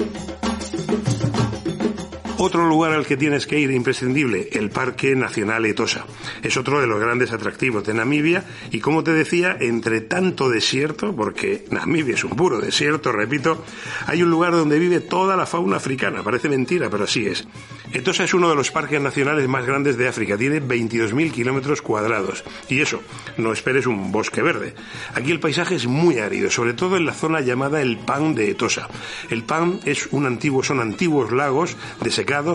Otro 2.42 2.66
lugar 2.66 2.92
al 2.92 3.04
que 3.04 3.18
tienes 3.18 3.46
que 3.46 3.58
ir 3.58 3.70
imprescindible, 3.70 4.48
el 4.52 4.70
Parque 4.70 5.14
Nacional 5.14 5.66
Etosa. 5.66 6.06
Es 6.42 6.56
otro 6.56 6.80
de 6.80 6.86
los 6.86 6.98
grandes 6.98 7.32
atractivos 7.32 7.84
de 7.84 7.92
Namibia 7.92 8.44
y 8.70 8.80
como 8.80 9.04
te 9.04 9.12
decía, 9.12 9.58
entre 9.60 10.00
tanto 10.00 10.48
desierto, 10.48 11.14
porque 11.14 11.66
Namibia 11.70 12.14
es 12.14 12.24
un 12.24 12.30
puro 12.30 12.58
desierto, 12.58 13.12
repito, 13.12 13.62
hay 14.06 14.22
un 14.22 14.30
lugar 14.30 14.52
donde 14.52 14.78
vive 14.78 15.00
toda 15.00 15.36
la 15.36 15.44
fauna 15.44 15.76
africana. 15.76 16.22
Parece 16.22 16.48
mentira, 16.48 16.88
pero 16.88 17.04
así 17.04 17.26
es. 17.26 17.46
Etosa 17.92 18.24
es 18.24 18.32
uno 18.32 18.48
de 18.48 18.54
los 18.54 18.70
parques 18.70 19.02
nacionales 19.02 19.46
más 19.46 19.66
grandes 19.66 19.98
de 19.98 20.08
África, 20.08 20.38
tiene 20.38 20.62
22.000 20.62 21.32
kilómetros 21.32 21.82
cuadrados. 21.82 22.42
Y 22.70 22.80
eso, 22.80 23.02
no 23.36 23.52
esperes 23.52 23.86
un 23.86 24.12
bosque 24.12 24.40
verde. 24.40 24.74
Aquí 25.14 25.30
el 25.30 25.40
paisaje 25.40 25.74
es 25.74 25.86
muy 25.86 26.20
árido, 26.20 26.50
sobre 26.50 26.72
todo 26.72 26.96
en 26.96 27.04
la 27.04 27.12
zona 27.12 27.42
llamada 27.42 27.82
el 27.82 27.98
Pan 27.98 28.34
de 28.34 28.48
Etosa. 28.48 28.88
El 29.28 29.42
Pan 29.42 29.80
es 29.84 30.08
un 30.10 30.24
antiguo, 30.24 30.62
son 30.62 30.80
antiguos 30.80 31.32
lagos 31.32 31.76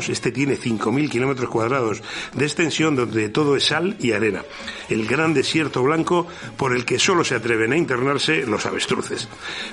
este 0.09 0.31
tiene 0.31 0.57
5.000 0.57 1.09
kilómetros 1.09 1.49
cuadrados 1.49 2.01
de 2.33 2.45
extensión 2.45 2.95
donde 2.95 3.27
todo 3.29 3.55
es 3.57 3.65
sal 3.65 3.97
y 3.99 4.13
arena. 4.13 4.43
El 4.89 5.05
gran 5.05 5.33
desierto 5.33 5.83
blanco 5.83 6.27
por 6.55 6.75
el 6.75 6.85
que 6.85 6.97
solo 6.97 7.23
se 7.25 7.35
atreven 7.35 7.73
a 7.73 7.77
internarse 7.77 8.45
los 8.45 8.65
avestruces. 8.65 9.27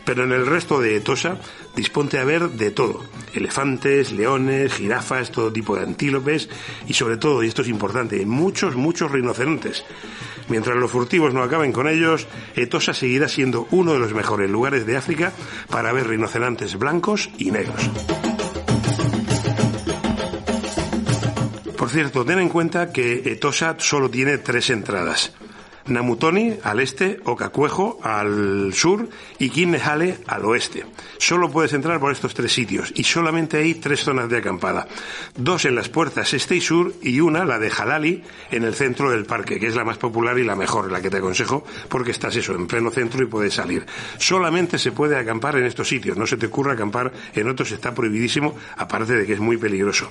Pero 0.05 0.25
en 0.25 0.33
el 0.33 0.47
resto 0.47 0.81
de 0.81 0.97
Etosa 0.97 1.39
disponte 1.77 2.19
a 2.19 2.25
ver 2.25 2.51
de 2.51 2.73
todo. 2.73 3.05
Elefantes, 3.33 4.13
leones, 4.13 4.75
jirafas, 4.75 5.31
todo 5.31 5.53
tipo 5.53 5.77
de 5.77 5.85
antílopes 5.85 6.49
y 6.89 6.95
sobre 6.95 7.17
todo, 7.17 7.43
y 7.43 7.49
esto 7.49 7.63
es 7.63 7.69
importante, 7.69 8.27
muchos, 8.27 8.75
muchos 8.75 9.11
rinocerontes. 9.11 9.85
Mientras 10.49 10.77
los 10.77 10.91
furtivos 10.91 11.33
no 11.33 11.43
acaben 11.43 11.73
con 11.73 11.87
ellos, 11.87 12.27
Etosa 12.57 12.93
seguirá 12.93 13.29
siendo 13.29 13.69
uno 13.71 13.93
de 13.93 14.01
los 14.01 14.13
mejores 14.15 14.51
lugares 14.51 14.85
de 14.85 14.97
África 14.97 15.33
para 15.71 15.93
ver 15.93 16.09
rinocerontes 16.09 16.77
blancos 16.77 17.31
y 17.39 17.53
negros. 17.53 18.32
Por 21.83 21.91
cierto, 21.91 22.25
ten 22.25 22.39
en 22.39 22.49
cuenta 22.49 22.93
que 22.93 23.23
Etosa 23.33 23.75
solo 23.77 24.09
tiene 24.09 24.39
tres 24.39 24.71
entradas. 24.71 25.33
Namutoni 25.87 26.55
al 26.63 26.81
este, 26.81 27.19
Okacuejo 27.25 28.01
al 28.03 28.73
sur 28.75 29.09
y 29.39 29.51
Kinnehale 29.51 30.19
al 30.27 30.45
oeste. 30.45 30.85
Solo 31.19 31.51
puedes 31.51 31.73
entrar 31.73 31.99
por 31.99 32.13
estos 32.13 32.35
tres 32.35 32.53
sitios 32.53 32.93
y 32.95 33.05
solamente 33.05 33.59
hay 33.59 33.75
tres 33.75 34.01
zonas 34.01 34.29
de 34.29 34.39
acampada. 34.39 34.87
Dos 35.37 35.65
en 35.65 35.75
las 35.75 35.89
puertas 35.89 36.33
este 36.35 36.57
y 36.57 36.61
sur 36.61 36.95
y 37.03 37.21
una, 37.21 37.45
la 37.45 37.59
de 37.59 37.71
Halali, 37.71 38.23
en 38.51 38.65
el 38.65 38.75
centro 38.75 39.11
del 39.11 39.25
parque, 39.25 39.59
que 39.59 39.67
es 39.67 39.75
la 39.75 39.85
más 39.85 39.99
popular 39.99 40.39
y 40.39 40.45
la 40.45 40.57
mejor, 40.57 40.91
la 40.91 41.01
que 41.01 41.11
te 41.11 41.17
aconsejo, 41.17 41.65
porque 41.89 42.13
estás 42.13 42.37
eso, 42.37 42.55
en 42.55 42.67
pleno 42.67 42.91
centro 42.91 43.23
y 43.23 43.27
puedes 43.27 43.55
salir. 43.55 43.85
Solamente 44.19 44.79
se 44.79 44.93
puede 44.93 45.17
acampar 45.17 45.57
en 45.57 45.65
estos 45.65 45.89
sitios, 45.89 46.17
no 46.17 46.27
se 46.27 46.37
te 46.37 46.47
ocurra 46.47 46.75
acampar 46.75 47.13
en 47.35 47.49
otros, 47.49 47.73
está 47.73 47.95
prohibidísimo, 47.95 48.57
aparte 48.77 49.15
de 49.15 49.27
que 49.27 49.33
es 49.35 49.41
muy 49.41 49.57
peligroso. 49.57 50.11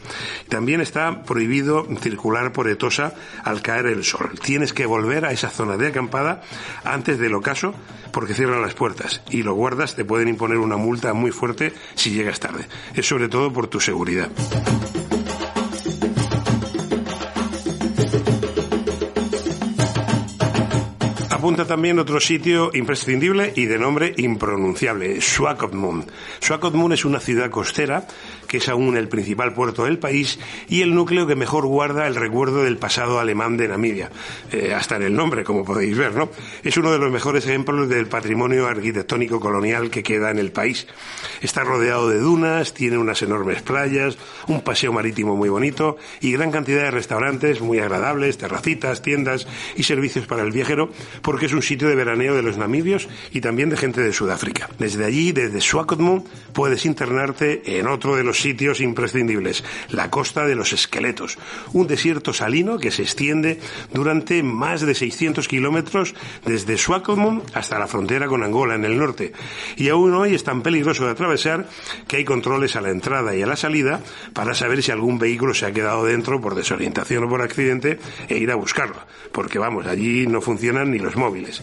También 0.50 0.82
está 0.82 1.24
prohibido 1.24 1.88
circular 2.02 2.52
por 2.52 2.68
Etosa 2.68 3.14
al 3.44 3.62
caer 3.62 3.88
el 3.88 4.04
sol. 4.04 4.32
Tienes 4.44 4.74
que 4.74 4.86
volver 4.86 5.26
a 5.26 5.32
esa 5.32 5.50
zona 5.50 5.61
zona 5.62 5.78
de 5.78 5.90
acampada 5.90 6.42
antes 6.84 7.20
del 7.20 7.36
ocaso 7.36 7.76
porque 8.12 8.34
cierran 8.34 8.64
las 8.64 8.74
puertas 8.74 9.22
y 9.30 9.44
los 9.44 9.54
guardas 9.54 9.96
te 9.96 10.06
pueden 10.06 10.28
imponer 10.28 10.58
una 10.58 10.76
multa 10.76 11.14
muy 11.14 11.30
fuerte 11.30 11.72
si 11.94 12.10
llegas 12.10 12.40
tarde. 12.40 12.68
Es 12.96 13.06
sobre 13.08 13.30
todo 13.30 13.54
por 13.54 13.68
tu 13.68 13.80
seguridad. 13.80 14.32
apunta 21.42 21.66
también 21.66 21.98
otro 21.98 22.20
sitio 22.20 22.70
imprescindible 22.72 23.52
y 23.56 23.66
de 23.66 23.80
nombre 23.80 24.14
impronunciable, 24.16 25.20
Swakopmund. 25.22 26.06
Swakopmund 26.40 26.94
es 26.94 27.04
una 27.04 27.20
ciudad 27.20 27.50
costera 27.50 28.06
que 28.52 28.58
es 28.58 28.68
aún 28.68 28.98
el 28.98 29.08
principal 29.08 29.54
puerto 29.54 29.86
del 29.86 29.98
país 29.98 30.38
y 30.68 30.82
el 30.82 30.94
núcleo 30.94 31.26
que 31.26 31.38
mejor 31.38 31.66
guarda 31.66 32.06
el 32.06 32.16
recuerdo 32.16 32.64
del 32.64 32.76
pasado 32.76 33.18
alemán 33.18 33.56
de 33.56 33.70
Namibia. 33.70 34.12
Eh, 34.52 34.74
hasta 34.76 34.98
en 34.98 35.04
el 35.04 35.16
nombre, 35.16 35.46
como 35.46 35.64
podéis 35.64 35.98
ver, 35.98 36.14
¿no? 36.16 36.30
Es 36.62 36.76
uno 36.76 36.92
de 36.92 36.98
los 36.98 37.10
mejores 37.10 37.46
ejemplos 37.46 37.88
del 37.88 38.08
patrimonio 38.08 38.68
arquitectónico 38.68 39.40
colonial 39.40 39.90
que 39.90 40.04
queda 40.04 40.32
en 40.32 40.38
el 40.38 40.52
país. 40.52 40.86
Está 41.40 41.64
rodeado 41.64 42.10
de 42.10 42.20
dunas, 42.20 42.74
tiene 42.74 42.98
unas 42.98 43.22
enormes 43.22 43.62
playas, 43.62 44.18
un 44.50 44.60
paseo 44.60 44.92
marítimo 44.92 45.38
muy 45.38 45.48
bonito 45.48 45.96
y 46.20 46.34
gran 46.34 46.52
cantidad 46.52 46.84
de 46.84 46.92
restaurantes 46.92 47.62
muy 47.62 47.80
agradables, 47.80 48.38
terracitas, 48.38 49.02
tiendas 49.02 49.48
y 49.78 49.84
servicios 49.84 50.28
para 50.28 50.44
el 50.44 50.52
viajero 50.52 50.90
porque 51.22 51.46
es 51.46 51.54
un 51.54 51.62
sitio 51.62 51.88
de 51.88 51.96
veraneo 51.96 52.36
de 52.36 52.42
los 52.42 52.58
namibios 52.58 53.08
y 53.32 53.40
también 53.40 53.70
de 53.70 53.78
gente 53.78 54.02
de 54.02 54.12
Sudáfrica. 54.12 54.70
Desde 54.78 55.06
allí, 55.06 55.32
desde 55.32 55.62
Swakopmund, 55.62 56.26
puedes 56.52 56.86
internarte 56.86 57.80
en 57.80 57.88
otro 57.88 58.18
de 58.18 58.26
los 58.26 58.41
sitios 58.42 58.82
imprescindibles, 58.82 59.64
la 59.90 60.10
costa 60.10 60.46
de 60.46 60.56
los 60.56 60.74
esqueletos, 60.74 61.38
un 61.74 61.88
desierto 61.88 62.34
salino 62.34 62.78
que 62.78 62.92
se 62.92 63.04
extiende 63.04 63.60
durante 63.94 64.44
más 64.44 64.82
de 64.82 64.96
600 64.96 65.48
kilómetros 65.48 66.16
desde 66.46 66.78
Swakopmund 66.78 67.44
hasta 67.54 67.80
la 67.80 67.88
frontera 67.88 68.28
con 68.28 68.44
Angola 68.44 68.76
en 68.76 68.86
el 68.86 68.98
norte. 68.98 69.34
Y 69.78 69.90
aún 69.90 70.14
hoy 70.14 70.36
es 70.36 70.44
tan 70.44 70.62
peligroso 70.62 71.06
de 71.06 71.12
atravesar 71.12 71.68
que 72.08 72.18
hay 72.18 72.26
controles 72.26 72.76
a 72.76 72.82
la 72.82 72.90
entrada 72.90 73.36
y 73.36 73.42
a 73.42 73.48
la 73.48 73.56
salida 73.56 74.02
para 74.34 74.54
saber 74.54 74.84
si 74.84 74.92
algún 74.92 75.20
vehículo 75.20 75.54
se 75.54 75.66
ha 75.66 75.72
quedado 75.72 76.06
dentro 76.06 76.42
por 76.42 76.56
desorientación 76.56 77.24
o 77.24 77.30
por 77.30 77.42
accidente 77.42 78.00
e 78.28 78.38
ir 78.38 78.52
a 78.52 78.56
buscarlo. 78.56 78.98
Porque 79.32 79.60
vamos, 79.60 79.88
allí 79.88 80.28
no 80.28 80.42
funcionan 80.42 80.92
ni 80.92 81.00
los 81.00 81.16
móviles. 81.16 81.62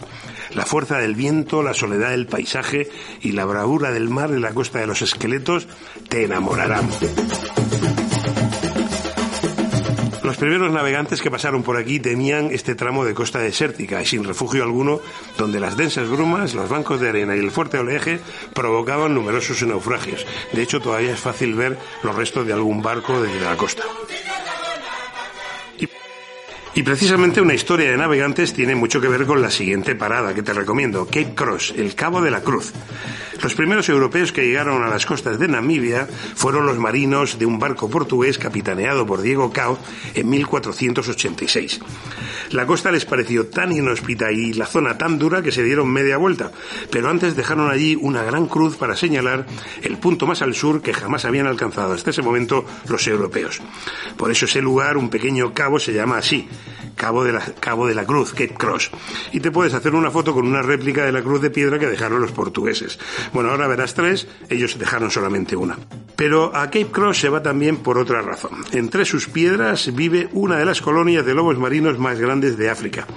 La 0.53 0.65
fuerza 0.65 0.97
del 0.97 1.15
viento, 1.15 1.63
la 1.63 1.73
soledad 1.73 2.11
del 2.11 2.27
paisaje 2.27 2.89
y 3.21 3.31
la 3.33 3.45
bravura 3.45 3.91
del 3.91 4.09
mar 4.09 4.31
en 4.31 4.41
la 4.41 4.53
costa 4.53 4.79
de 4.79 4.87
los 4.87 5.01
esqueletos 5.01 5.67
te 6.09 6.27
Los 10.23 10.37
primeros 10.37 10.71
navegantes 10.71 11.19
que 11.19 11.31
pasaron 11.31 11.63
por 11.63 11.77
aquí 11.77 11.99
tenían 11.99 12.51
este 12.51 12.75
tramo 12.75 13.05
de 13.05 13.15
costa 13.15 13.39
desértica 13.39 13.99
y 14.03 14.05
sin 14.05 14.23
refugio 14.23 14.63
alguno, 14.63 15.01
donde 15.35 15.59
las 15.59 15.77
densas 15.77 16.07
brumas, 16.07 16.53
los 16.53 16.69
bancos 16.69 17.01
de 17.01 17.09
arena 17.09 17.35
y 17.35 17.39
el 17.39 17.49
fuerte 17.49 17.79
oleaje 17.79 18.19
provocaban 18.53 19.15
numerosos 19.15 19.63
naufragios. 19.63 20.27
De 20.53 20.61
hecho, 20.61 20.79
todavía 20.79 21.13
es 21.13 21.19
fácil 21.19 21.55
ver 21.55 21.75
los 22.03 22.15
restos 22.15 22.45
de 22.45 22.53
algún 22.53 22.83
barco 22.83 23.19
desde 23.19 23.41
la 23.41 23.57
costa. 23.57 23.83
Y 26.75 26.83
precisamente 26.83 27.41
una 27.41 27.55
historia 27.55 27.89
de 27.89 27.97
navegantes 27.97 28.53
tiene 28.53 28.75
mucho 28.75 29.01
que 29.01 29.07
ver 29.07 29.25
con 29.25 29.41
la 29.41 29.49
siguiente 29.49 29.95
parada 29.95 30.35
que 30.35 30.43
te 30.43 30.53
recomiendo, 30.53 31.07
Cape 31.07 31.33
Cross, 31.33 31.73
el 31.75 31.95
Cabo 31.95 32.21
de 32.21 32.29
la 32.29 32.41
Cruz. 32.41 32.73
Los 33.41 33.55
primeros 33.55 33.87
europeos 33.87 34.31
que 34.31 34.45
llegaron 34.45 34.83
a 34.83 34.89
las 34.89 35.05
costas 35.05 35.39
de 35.39 35.47
Namibia 35.47 36.07
fueron 36.35 36.65
los 36.65 36.77
marinos 36.77 37.39
de 37.39 37.45
un 37.45 37.57
barco 37.57 37.89
portugués 37.89 38.37
capitaneado 38.37 39.05
por 39.05 39.21
Diego 39.21 39.51
Cao 39.51 39.79
en 40.13 40.29
1486. 40.29 41.79
La 42.51 42.65
costa 42.65 42.91
les 42.91 43.05
pareció 43.05 43.47
tan 43.47 43.71
inhóspita 43.71 44.31
y 44.31 44.53
la 44.53 44.65
zona 44.65 44.97
tan 44.97 45.19
dura 45.19 45.41
que 45.41 45.51
se 45.51 45.63
dieron 45.63 45.87
media 45.87 46.17
vuelta, 46.17 46.51
pero 46.91 47.09
antes 47.09 47.35
dejaron 47.35 47.69
allí 47.69 47.95
una 47.95 48.23
gran 48.23 48.47
cruz 48.47 48.75
para 48.75 48.95
señalar 48.95 49.45
el 49.81 49.97
punto 49.97 50.27
más 50.27 50.41
al 50.41 50.53
sur 50.53 50.81
que 50.81 50.93
jamás 50.93 51.25
habían 51.25 51.47
alcanzado 51.47 51.93
hasta 51.93 52.09
ese 52.09 52.21
momento 52.21 52.65
los 52.89 53.07
europeos. 53.07 53.61
Por 54.17 54.31
eso 54.31 54.45
ese 54.45 54.61
lugar, 54.61 54.97
un 54.97 55.09
pequeño 55.09 55.53
cabo, 55.53 55.79
se 55.79 55.93
llama 55.93 56.17
así, 56.17 56.47
Cabo 56.99 57.23
de, 57.23 57.31
la, 57.31 57.39
Cabo 57.39 57.87
de 57.87 57.95
la 57.95 58.05
Cruz, 58.05 58.31
Cape 58.31 58.55
Cross. 58.55 58.91
Y 59.31 59.39
te 59.39 59.51
puedes 59.51 59.73
hacer 59.73 59.95
una 59.95 60.11
foto 60.11 60.33
con 60.33 60.45
una 60.45 60.61
réplica 60.61 61.05
de 61.05 61.13
la 61.13 61.21
cruz 61.21 61.41
de 61.41 61.49
piedra 61.49 61.79
que 61.79 61.87
dejaron 61.87 62.19
los 62.19 62.33
portugueses. 62.33 62.99
Bueno, 63.33 63.51
ahora 63.51 63.67
verás 63.67 63.93
tres, 63.93 64.27
ellos 64.49 64.77
dejaron 64.77 65.11
solamente 65.11 65.55
una. 65.55 65.77
Pero 66.19 66.53
a 66.53 66.65
Cape 66.65 66.87
Cross 66.91 67.19
se 67.19 67.29
va 67.29 67.41
también 67.41 67.77
por 67.77 67.97
otra 67.97 68.21
razón. 68.21 68.51
Entre 68.73 69.05
sus 69.05 69.29
piedras 69.29 69.95
vive 69.95 70.27
una 70.33 70.57
de 70.57 70.65
las 70.65 70.81
colonias 70.81 71.25
de 71.25 71.33
lobos 71.33 71.57
marinos 71.57 71.97
más 71.97 72.19
grandes 72.19 72.57
de 72.57 72.69
África. 72.69 73.07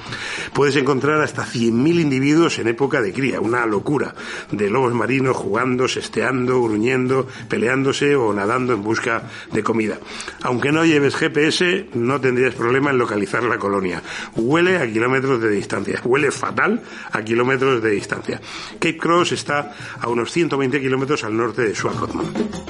Puedes 0.53 0.77
encontrar 0.77 1.21
hasta 1.21 1.45
100.000 1.45 2.01
individuos 2.01 2.61
en 2.61 2.69
época 2.69 3.01
de 3.01 3.13
cría, 3.13 3.41
una 3.41 3.67
locura, 3.67 4.15
de 4.53 4.71
lobos 4.71 4.95
marinos 4.95 5.37
jugando, 5.37 5.89
sesteando, 5.89 6.63
gruñendo, 6.63 7.27
peleándose 7.49 8.15
o 8.15 8.33
nadando 8.33 8.73
en 8.73 8.85
busca 8.85 9.25
de 9.51 9.65
comida. 9.65 9.99
Aunque 10.43 10.71
no 10.71 10.85
lleves 10.85 11.17
GPS, 11.17 11.89
no 11.95 12.21
tendrías 12.21 12.55
problema 12.55 12.91
en 12.91 12.99
localizar 12.99 13.43
la 13.43 13.59
colonia. 13.59 14.01
Huele 14.37 14.77
a 14.77 14.87
kilómetros 14.87 15.41
de 15.41 15.51
distancia, 15.51 16.01
huele 16.05 16.31
fatal 16.31 16.81
a 17.11 17.23
kilómetros 17.23 17.83
de 17.83 17.91
distancia. 17.91 18.41
Cape 18.75 18.97
Cross 18.97 19.33
está 19.33 19.75
a 20.03 20.09
unos 20.09 20.31
120 20.31 20.81
kilómetros 20.81 21.25
al 21.25 21.37
norte 21.37 21.63
de 21.63 21.75
Swakopmund. 21.75 22.63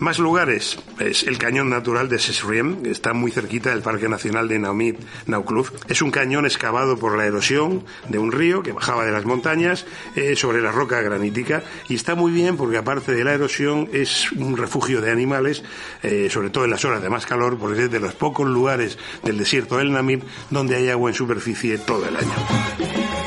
Más 0.00 0.18
lugares, 0.18 0.78
es 0.98 1.24
el 1.24 1.36
cañón 1.36 1.68
natural 1.68 2.08
de 2.08 2.18
Sesriem, 2.18 2.82
que 2.82 2.90
está 2.90 3.12
muy 3.12 3.30
cerquita 3.30 3.68
del 3.68 3.82
Parque 3.82 4.08
Nacional 4.08 4.48
de 4.48 4.58
Naumid, 4.58 4.96
Naukluf. 5.26 5.72
Es 5.88 6.00
un 6.00 6.10
cañón 6.10 6.46
excavado 6.46 6.96
por 6.96 7.18
la 7.18 7.26
erosión 7.26 7.84
de 8.08 8.18
un 8.18 8.32
río 8.32 8.62
que 8.62 8.72
bajaba 8.72 9.04
de 9.04 9.12
las 9.12 9.26
montañas 9.26 9.84
eh, 10.16 10.36
sobre 10.36 10.62
la 10.62 10.72
roca 10.72 11.02
granítica 11.02 11.62
y 11.90 11.96
está 11.96 12.14
muy 12.14 12.32
bien 12.32 12.56
porque 12.56 12.78
aparte 12.78 13.12
de 13.12 13.24
la 13.24 13.34
erosión 13.34 13.90
es 13.92 14.32
un 14.32 14.56
refugio 14.56 15.02
de 15.02 15.10
animales, 15.10 15.62
eh, 16.02 16.28
sobre 16.30 16.48
todo 16.48 16.64
en 16.64 16.70
las 16.70 16.86
horas 16.86 17.02
de 17.02 17.10
más 17.10 17.26
calor, 17.26 17.58
porque 17.58 17.84
es 17.84 17.90
de 17.90 18.00
los 18.00 18.14
pocos 18.14 18.48
lugares 18.48 18.96
del 19.22 19.36
desierto 19.36 19.76
del 19.76 19.92
Namib 19.92 20.24
donde 20.48 20.76
hay 20.76 20.88
agua 20.88 21.10
en 21.10 21.14
superficie 21.14 21.76
todo 21.76 22.08
el 22.08 22.16
año. 22.16 23.19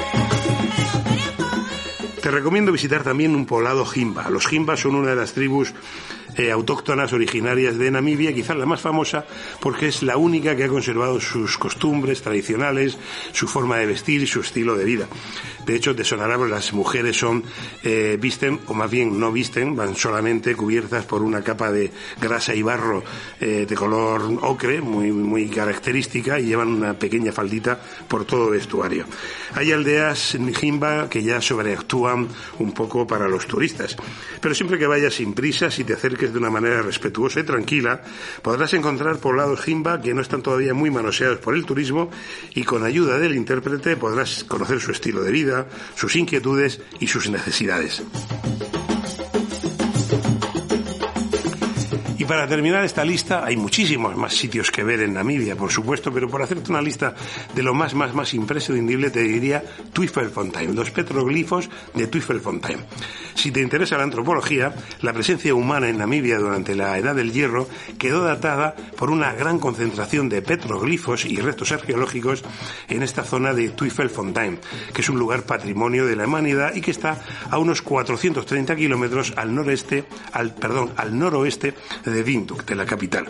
Te 2.23 2.31
recomiendo 2.31 2.71
visitar 2.71 3.03
también 3.03 3.35
un 3.35 3.45
poblado 3.45 3.85
Jimba. 3.85 4.29
Los 4.29 4.47
Jimbas 4.47 4.79
son 4.79 4.95
una 4.95 5.09
de 5.09 5.17
las 5.17 5.33
tribus 5.33 5.73
eh, 6.37 6.51
autóctonas 6.51 7.13
originarias 7.13 7.77
de 7.77 7.91
Namibia, 7.91 8.33
quizás 8.33 8.57
la 8.57 8.65
más 8.65 8.81
famosa 8.81 9.25
porque 9.59 9.87
es 9.87 10.03
la 10.03 10.17
única 10.17 10.55
que 10.55 10.63
ha 10.63 10.67
conservado 10.67 11.19
sus 11.19 11.57
costumbres 11.57 12.21
tradicionales, 12.21 12.97
su 13.31 13.47
forma 13.47 13.77
de 13.77 13.85
vestir 13.85 14.21
y 14.21 14.27
su 14.27 14.41
estilo 14.41 14.75
de 14.75 14.85
vida. 14.85 15.07
De 15.65 15.75
hecho, 15.75 15.95
te 15.95 16.03
sonará, 16.03 16.37
pues, 16.37 16.51
las 16.51 16.73
mujeres 16.73 17.17
son, 17.17 17.43
eh, 17.83 18.17
visten, 18.19 18.59
o 18.67 18.73
más 18.73 18.91
bien 18.91 19.19
no 19.19 19.31
visten, 19.31 19.75
van 19.75 19.95
solamente 19.95 20.55
cubiertas 20.55 21.05
por 21.05 21.21
una 21.21 21.41
capa 21.41 21.71
de 21.71 21.91
grasa 22.19 22.53
y 22.53 22.61
barro 22.61 23.03
eh, 23.39 23.65
de 23.67 23.75
color 23.75 24.39
ocre, 24.41 24.81
muy, 24.81 25.11
muy 25.11 25.47
característica, 25.47 26.39
y 26.39 26.47
llevan 26.47 26.67
una 26.69 26.93
pequeña 26.93 27.31
faldita 27.31 27.79
por 28.07 28.25
todo 28.25 28.49
vestuario. 28.49 29.05
Hay 29.55 29.71
aldeas 29.71 30.35
en 30.35 30.53
Jimba 30.53 31.09
que 31.09 31.23
ya 31.23 31.41
sobreactúan 31.41 32.27
un 32.59 32.71
poco 32.73 33.07
para 33.07 33.27
los 33.27 33.47
turistas. 33.47 33.95
Pero 34.41 34.53
siempre 34.53 34.77
que 34.77 34.87
vayas 34.87 35.13
sin 35.13 35.33
prisas 35.33 35.77
y 35.79 35.83
te 35.83 35.93
de 36.31 36.39
una 36.39 36.49
manera 36.49 36.81
respetuosa 36.81 37.39
y 37.39 37.43
tranquila, 37.43 38.01
podrás 38.41 38.73
encontrar 38.73 39.17
poblados 39.17 39.61
Jimba 39.61 40.01
que 40.01 40.13
no 40.13 40.21
están 40.21 40.43
todavía 40.43 40.73
muy 40.73 40.91
manoseados 40.91 41.39
por 41.39 41.55
el 41.55 41.65
turismo 41.65 42.09
y 42.53 42.63
con 42.63 42.83
ayuda 42.83 43.17
del 43.17 43.35
intérprete 43.35 43.97
podrás 43.97 44.43
conocer 44.43 44.79
su 44.79 44.91
estilo 44.91 45.23
de 45.23 45.31
vida, 45.31 45.67
sus 45.95 46.15
inquietudes 46.15 46.81
y 46.99 47.07
sus 47.07 47.29
necesidades. 47.29 48.03
Y 52.23 52.25
para 52.25 52.47
terminar 52.47 52.85
esta 52.85 53.03
lista, 53.03 53.43
hay 53.43 53.57
muchísimos 53.57 54.15
más 54.15 54.33
sitios 54.33 54.71
que 54.71 54.81
ver 54.81 55.01
en 55.01 55.13
Namibia, 55.13 55.57
por 55.57 55.69
supuesto, 55.69 56.09
pero 56.09 56.29
por 56.29 56.41
hacerte 56.41 56.71
una 56.71 56.81
lista 56.81 57.13
de 57.53 57.61
lo 57.61 57.73
más, 57.73 57.95
más, 57.95 58.13
más 58.13 58.33
imprescindible, 58.33 59.09
te 59.09 59.23
diría 59.23 59.61
Twiffelfontein, 59.91 60.73
los 60.73 60.89
petroglifos 60.91 61.69
de 61.93 62.07
Twiffelfontein. 62.07 62.79
Si 63.35 63.51
te 63.51 63.59
interesa 63.59 63.97
la 63.97 64.03
antropología, 64.03 64.73
la 65.01 65.11
presencia 65.11 65.53
humana 65.53 65.89
en 65.89 65.97
Namibia 65.97 66.37
durante 66.37 66.75
la 66.75 66.97
Edad 66.97 67.13
del 67.13 67.33
Hierro 67.33 67.67
quedó 67.97 68.23
datada 68.23 68.73
por 68.95 69.09
una 69.09 69.33
gran 69.33 69.59
concentración 69.59 70.29
de 70.29 70.41
petroglifos 70.41 71.25
y 71.25 71.35
restos 71.35 71.73
arqueológicos 71.73 72.41
en 72.87 73.03
esta 73.03 73.25
zona 73.25 73.53
de 73.53 73.67
Twiffelfontein, 73.67 74.59
que 74.93 75.01
es 75.01 75.09
un 75.09 75.19
lugar 75.19 75.43
patrimonio 75.43 76.05
de 76.05 76.15
la 76.15 76.25
humanidad 76.25 76.73
y 76.73 76.79
que 76.79 76.91
está 76.91 77.21
a 77.49 77.57
unos 77.57 77.81
430 77.81 78.77
kilómetros 78.77 79.33
al 79.35 79.53
noreste, 79.53 80.05
al, 80.31 80.55
perdón, 80.55 80.93
al 80.95 81.19
noroeste 81.19 81.73
de 82.13 82.22
Windhoek, 82.23 82.65
de 82.65 82.75
la 82.75 82.85
capital. 82.85 83.27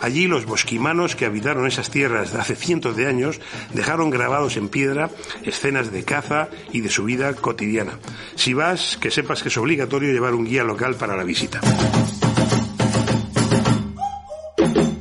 Allí 0.00 0.26
los 0.26 0.46
bosquimanos 0.46 1.16
que 1.16 1.26
habitaron 1.26 1.66
esas 1.66 1.90
tierras 1.90 2.32
de 2.32 2.40
hace 2.40 2.56
cientos 2.56 2.96
de 2.96 3.06
años 3.06 3.40
dejaron 3.74 4.10
grabados 4.10 4.56
en 4.56 4.68
piedra 4.68 5.10
escenas 5.42 5.90
de 5.90 6.04
caza 6.04 6.48
y 6.72 6.80
de 6.80 6.90
su 6.90 7.04
vida 7.04 7.32
cotidiana. 7.34 7.98
Si 8.34 8.54
vas, 8.54 8.96
que 9.00 9.10
sepas 9.10 9.42
que 9.42 9.48
es 9.48 9.56
obligatorio 9.56 10.12
llevar 10.12 10.34
un 10.34 10.44
guía 10.44 10.64
local 10.64 10.94
para 10.94 11.16
la 11.16 11.24
visita. 11.24 11.60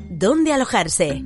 ¿Dónde 0.10 0.54
alojarse? 0.54 1.24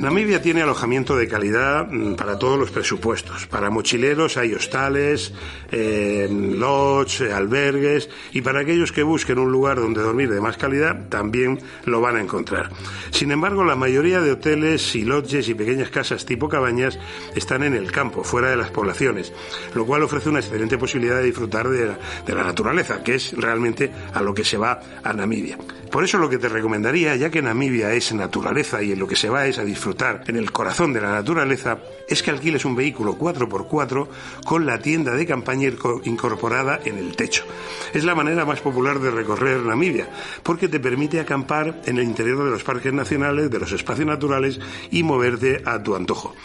Namibia 0.00 0.40
tiene 0.40 0.62
alojamiento 0.62 1.14
de 1.14 1.28
calidad 1.28 1.86
mm, 1.90 2.14
para 2.14 2.38
todos 2.38 2.58
los 2.58 2.70
presupuestos. 2.70 3.46
Para 3.46 3.68
mochileros 3.68 4.38
hay 4.38 4.54
hostales, 4.54 5.34
eh, 5.70 6.26
lodge, 6.30 7.20
eh, 7.20 7.32
albergues 7.34 8.08
y 8.32 8.40
para 8.40 8.60
aquellos 8.60 8.92
que 8.92 9.02
busquen 9.02 9.38
un 9.38 9.52
lugar 9.52 9.76
donde 9.76 10.00
dormir 10.00 10.30
de 10.30 10.40
más 10.40 10.56
calidad 10.56 11.10
también 11.10 11.60
lo 11.84 12.00
van 12.00 12.16
a 12.16 12.22
encontrar. 12.22 12.70
Sin 13.10 13.30
embargo, 13.30 13.62
la 13.62 13.76
mayoría 13.76 14.22
de 14.22 14.32
hoteles 14.32 14.96
y 14.96 15.04
lodges 15.04 15.50
y 15.50 15.54
pequeñas 15.54 15.90
casas 15.90 16.24
tipo 16.24 16.48
cabañas 16.48 16.98
están 17.34 17.62
en 17.62 17.74
el 17.74 17.92
campo, 17.92 18.24
fuera 18.24 18.48
de 18.48 18.56
las 18.56 18.70
poblaciones, 18.70 19.34
lo 19.74 19.84
cual 19.84 20.02
ofrece 20.02 20.30
una 20.30 20.40
excelente 20.40 20.78
posibilidad 20.78 21.16
de 21.16 21.24
disfrutar 21.24 21.68
de 21.68 21.88
la, 21.88 21.98
de 22.24 22.34
la 22.34 22.44
naturaleza, 22.44 23.02
que 23.02 23.16
es 23.16 23.34
realmente 23.36 23.92
a 24.14 24.22
lo 24.22 24.32
que 24.32 24.44
se 24.44 24.56
va 24.56 24.80
a 25.04 25.12
Namibia. 25.12 25.58
Por 25.90 26.04
eso 26.04 26.18
lo 26.18 26.30
que 26.30 26.38
te 26.38 26.48
recomendaría, 26.48 27.16
ya 27.16 27.30
que 27.30 27.42
Namibia 27.42 27.92
es 27.92 28.12
naturaleza 28.12 28.80
y 28.80 28.92
en 28.92 29.00
lo 29.00 29.08
que 29.08 29.16
se 29.16 29.28
va 29.28 29.46
es 29.46 29.58
a 29.58 29.64
disfrutar 29.64 30.22
en 30.28 30.36
el 30.36 30.52
corazón 30.52 30.92
de 30.92 31.00
la 31.00 31.10
naturaleza 31.10 31.78
es 32.08 32.22
que 32.22 32.30
alquiles 32.30 32.64
un 32.64 32.76
vehículo 32.76 33.18
4x4 33.18 34.08
con 34.44 34.66
la 34.66 34.78
tienda 34.78 35.14
de 35.14 35.26
campaña 35.26 35.68
incorporada 36.04 36.78
en 36.84 36.96
el 36.96 37.16
techo. 37.16 37.44
Es 37.92 38.04
la 38.04 38.14
manera 38.14 38.44
más 38.44 38.60
popular 38.60 39.00
de 39.00 39.10
recorrer 39.10 39.62
Namibia, 39.62 40.08
porque 40.44 40.68
te 40.68 40.78
permite 40.78 41.18
acampar 41.18 41.82
en 41.86 41.98
el 41.98 42.04
interior 42.04 42.44
de 42.44 42.50
los 42.50 42.62
parques 42.62 42.92
nacionales, 42.92 43.50
de 43.50 43.58
los 43.58 43.72
espacios 43.72 44.06
naturales 44.06 44.60
y 44.92 45.02
moverte 45.02 45.62
a 45.66 45.82
tu 45.82 45.96
antojo. 45.96 46.36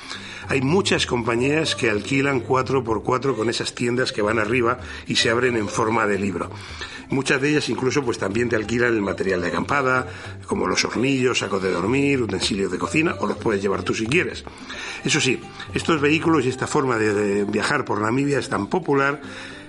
Hay 0.47 0.61
muchas 0.61 1.05
compañías 1.05 1.75
que 1.75 1.89
alquilan 1.89 2.43
4x4 2.43 3.35
con 3.35 3.49
esas 3.49 3.73
tiendas 3.73 4.11
que 4.11 4.21
van 4.21 4.37
arriba 4.37 4.79
y 5.07 5.15
se 5.15 5.29
abren 5.29 5.55
en 5.55 5.67
forma 5.67 6.05
de 6.05 6.19
libro. 6.19 6.51
Muchas 7.09 7.41
de 7.41 7.51
ellas 7.51 7.69
incluso 7.69 8.03
pues 8.03 8.17
también 8.17 8.49
te 8.49 8.55
alquilan 8.55 8.93
el 8.93 9.01
material 9.01 9.41
de 9.41 9.47
acampada, 9.47 10.07
como 10.47 10.67
los 10.67 10.83
hornillos, 10.85 11.39
sacos 11.39 11.61
de 11.61 11.71
dormir, 11.71 12.21
utensilios 12.21 12.71
de 12.71 12.77
cocina, 12.77 13.15
o 13.19 13.27
los 13.27 13.37
puedes 13.37 13.61
llevar 13.61 13.83
tú 13.83 13.93
si 13.93 14.07
quieres. 14.07 14.43
Eso 15.03 15.19
sí, 15.19 15.39
estos 15.73 16.01
vehículos 16.01 16.45
y 16.45 16.49
esta 16.49 16.67
forma 16.67 16.97
de 16.97 17.45
viajar 17.45 17.85
por 17.85 18.01
Namibia 18.01 18.39
es 18.39 18.49
tan 18.49 18.67
popular 18.67 19.21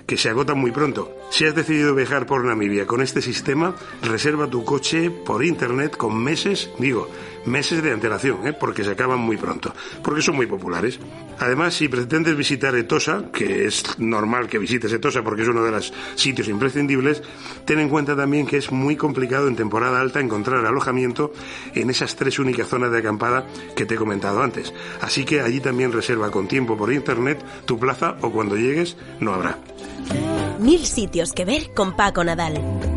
que 0.07 0.17
se 0.17 0.29
agotan 0.29 0.57
muy 0.57 0.71
pronto. 0.71 1.13
Si 1.29 1.45
has 1.45 1.53
decidido 1.53 1.93
viajar 1.93 2.25
por 2.25 2.43
Namibia 2.43 2.87
con 2.87 3.01
este 3.01 3.21
sistema, 3.21 3.75
reserva 4.01 4.49
tu 4.49 4.63
coche 4.63 5.11
por 5.11 5.43
internet 5.43 5.97
con 5.97 6.17
meses, 6.17 6.69
digo, 6.79 7.09
meses 7.47 7.81
de 7.81 7.91
antelación, 7.91 8.45
¿eh? 8.47 8.53
porque 8.53 8.83
se 8.83 8.91
acaban 8.91 9.19
muy 9.19 9.37
pronto, 9.37 9.73
porque 10.03 10.21
son 10.21 10.35
muy 10.35 10.45
populares. 10.45 10.99
Además, 11.39 11.73
si 11.73 11.87
pretendes 11.87 12.35
visitar 12.35 12.75
Etosa, 12.75 13.31
que 13.31 13.65
es 13.65 13.83
normal 13.99 14.47
que 14.47 14.57
visites 14.57 14.91
Etosa 14.91 15.23
porque 15.23 15.43
es 15.43 15.47
uno 15.47 15.63
de 15.63 15.71
los 15.71 15.93
sitios 16.15 16.47
imprescindibles, 16.47 17.21
ten 17.65 17.79
en 17.79 17.89
cuenta 17.89 18.15
también 18.15 18.45
que 18.45 18.57
es 18.57 18.71
muy 18.71 18.95
complicado 18.95 19.47
en 19.47 19.55
temporada 19.55 20.01
alta 20.01 20.19
encontrar 20.19 20.65
alojamiento 20.65 21.31
en 21.73 21.89
esas 21.89 22.15
tres 22.15 22.39
únicas 22.39 22.67
zonas 22.67 22.91
de 22.91 22.99
acampada 22.99 23.45
que 23.75 23.85
te 23.85 23.95
he 23.95 23.97
comentado 23.97 24.41
antes. 24.41 24.73
Así 25.01 25.25
que 25.25 25.41
allí 25.41 25.59
también 25.59 25.91
reserva 25.91 26.31
con 26.31 26.47
tiempo 26.47 26.77
por 26.77 26.91
internet 26.91 27.43
tu 27.65 27.79
plaza 27.79 28.17
o 28.21 28.31
cuando 28.31 28.55
llegues 28.55 28.97
no 29.19 29.33
habrá. 29.33 29.57
Mil 30.59 30.85
sitios 30.85 31.33
que 31.33 31.45
ver 31.45 31.73
con 31.73 31.95
Paco 31.95 32.23
Nadal. 32.23 32.96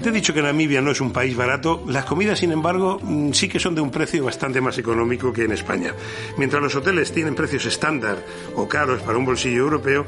Te 0.00 0.10
he 0.10 0.12
dicho 0.12 0.34
que 0.34 0.42
Namibia 0.42 0.80
no 0.80 0.90
es 0.90 1.00
un 1.00 1.10
país 1.10 1.34
barato, 1.34 1.82
las 1.88 2.04
comidas, 2.04 2.38
sin 2.38 2.52
embargo, 2.52 3.00
mm, 3.02 3.32
sí 3.32 3.48
que 3.48 3.58
son 3.58 3.74
de 3.74 3.80
un 3.80 3.90
precio 3.90 4.24
bastante 4.24 4.60
más 4.60 4.78
económico 4.78 5.32
que 5.32 5.44
en 5.44 5.52
España. 5.52 5.94
Mientras 6.36 6.62
los 6.62 6.74
hoteles 6.76 7.12
tienen 7.12 7.34
precios 7.34 7.64
estándar 7.66 8.18
o 8.54 8.68
caros 8.68 9.02
para 9.02 9.18
un 9.18 9.24
bolsillo 9.24 9.62
europeo, 9.62 10.06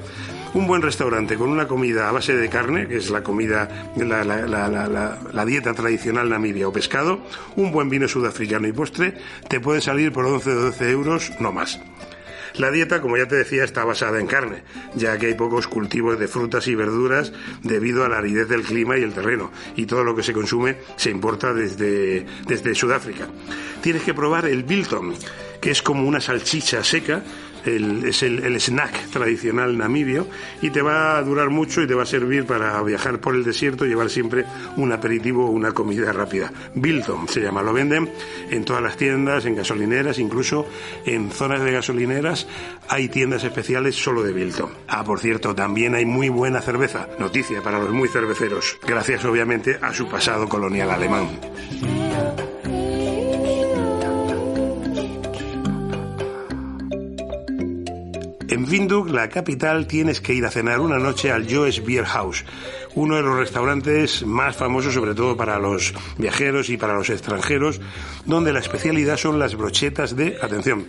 un 0.54 0.66
buen 0.66 0.82
restaurante 0.82 1.36
con 1.36 1.50
una 1.50 1.66
comida 1.66 2.08
a 2.08 2.12
base 2.12 2.36
de 2.36 2.48
carne, 2.48 2.86
que 2.86 2.96
es 2.96 3.10
la 3.10 3.22
comida, 3.22 3.90
la, 3.96 4.24
la, 4.24 5.44
dieta 5.44 5.74
tradicional 5.74 6.28
namibia 6.28 6.68
o 6.68 6.72
pescado, 6.72 7.20
un 7.56 7.72
buen 7.72 7.88
vino 7.88 8.06
sudafricano 8.06 8.68
y 8.68 8.72
postre, 8.72 9.14
te 9.48 9.60
puede 9.60 9.80
salir 9.80 10.12
por 10.12 10.26
11 10.26 10.50
o 10.50 10.60
12 10.66 10.90
euros, 10.90 11.32
no 11.40 11.50
más. 11.50 11.80
La 12.56 12.70
dieta, 12.70 13.00
como 13.00 13.16
ya 13.16 13.26
te 13.26 13.36
decía, 13.36 13.64
está 13.64 13.84
basada 13.84 14.20
en 14.20 14.26
carne, 14.26 14.62
ya 14.94 15.18
que 15.18 15.26
hay 15.26 15.34
pocos 15.34 15.68
cultivos 15.68 16.18
de 16.18 16.28
frutas 16.28 16.66
y 16.68 16.74
verduras 16.74 17.32
debido 17.62 18.04
a 18.04 18.08
la 18.08 18.18
aridez 18.18 18.48
del 18.48 18.62
clima 18.62 18.98
y 18.98 19.02
el 19.02 19.12
terreno, 19.12 19.50
y 19.76 19.86
todo 19.86 20.04
lo 20.04 20.14
que 20.14 20.22
se 20.22 20.32
consume 20.32 20.78
se 20.96 21.10
importa 21.10 21.52
desde, 21.52 22.26
desde 22.46 22.74
Sudáfrica. 22.74 23.28
Tienes 23.82 24.02
que 24.02 24.14
probar 24.14 24.46
el 24.46 24.64
bilton, 24.64 25.14
que 25.60 25.70
es 25.70 25.82
como 25.82 26.06
una 26.06 26.20
salchicha 26.20 26.82
seca 26.82 27.22
es 27.68 28.22
el, 28.22 28.60
snack 28.60 29.10
tradicional 29.10 29.76
namibio 29.76 30.26
y 30.62 30.70
te 30.70 30.82
va 30.82 31.16
a 31.16 31.22
durar 31.22 31.50
mucho 31.50 31.82
y 31.82 31.86
te 31.86 31.94
va 31.94 32.02
a 32.02 32.06
servir 32.06 32.44
para 32.46 32.82
viajar 32.82 33.20
por 33.20 33.34
el 33.34 33.44
desierto 33.44 33.84
y 33.84 33.88
llevar 33.88 34.10
siempre 34.10 34.44
un 34.76 34.92
aperitivo 34.92 35.46
o 35.46 35.50
una 35.50 35.72
comida 35.72 36.12
rápida. 36.12 36.52
Bilton 36.74 37.28
se 37.28 37.40
llama, 37.40 37.62
lo 37.62 37.72
venden 37.72 38.10
en 38.50 38.64
todas 38.64 38.82
las 38.82 38.96
tiendas, 38.96 39.44
en 39.46 39.56
gasolineras, 39.56 40.18
incluso 40.18 40.66
en 41.04 41.30
zonas 41.30 41.62
de 41.62 41.72
gasolineras 41.72 42.46
hay 42.88 43.08
tiendas 43.08 43.44
especiales 43.44 43.94
solo 43.96 44.22
de 44.22 44.32
Bilton. 44.32 44.70
Ah, 44.88 45.04
por 45.04 45.20
cierto, 45.20 45.54
también 45.54 45.94
hay 45.94 46.04
muy 46.04 46.28
buena 46.28 46.60
cerveza, 46.60 47.08
noticia 47.18 47.62
para 47.62 47.78
los 47.78 47.90
muy 47.90 48.08
cerveceros, 48.08 48.78
gracias 48.86 49.24
obviamente 49.24 49.78
a 49.80 49.92
su 49.92 50.08
pasado 50.08 50.48
colonial 50.48 50.90
alemán. 50.90 51.28
En 58.50 58.64
Windhoek, 58.64 59.10
la 59.10 59.28
capital, 59.28 59.86
tienes 59.86 60.22
que 60.22 60.32
ir 60.32 60.46
a 60.46 60.50
cenar 60.50 60.80
una 60.80 60.98
noche 60.98 61.30
al 61.30 61.46
Joe's 61.46 61.84
Beer 61.84 62.06
House, 62.06 62.46
uno 62.94 63.16
de 63.16 63.22
los 63.22 63.36
restaurantes 63.36 64.24
más 64.24 64.56
famosos, 64.56 64.94
sobre 64.94 65.14
todo 65.14 65.36
para 65.36 65.58
los 65.58 65.92
viajeros 66.16 66.70
y 66.70 66.78
para 66.78 66.94
los 66.94 67.10
extranjeros, 67.10 67.78
donde 68.24 68.54
la 68.54 68.60
especialidad 68.60 69.18
son 69.18 69.38
las 69.38 69.54
brochetas 69.54 70.16
de, 70.16 70.38
atención, 70.40 70.86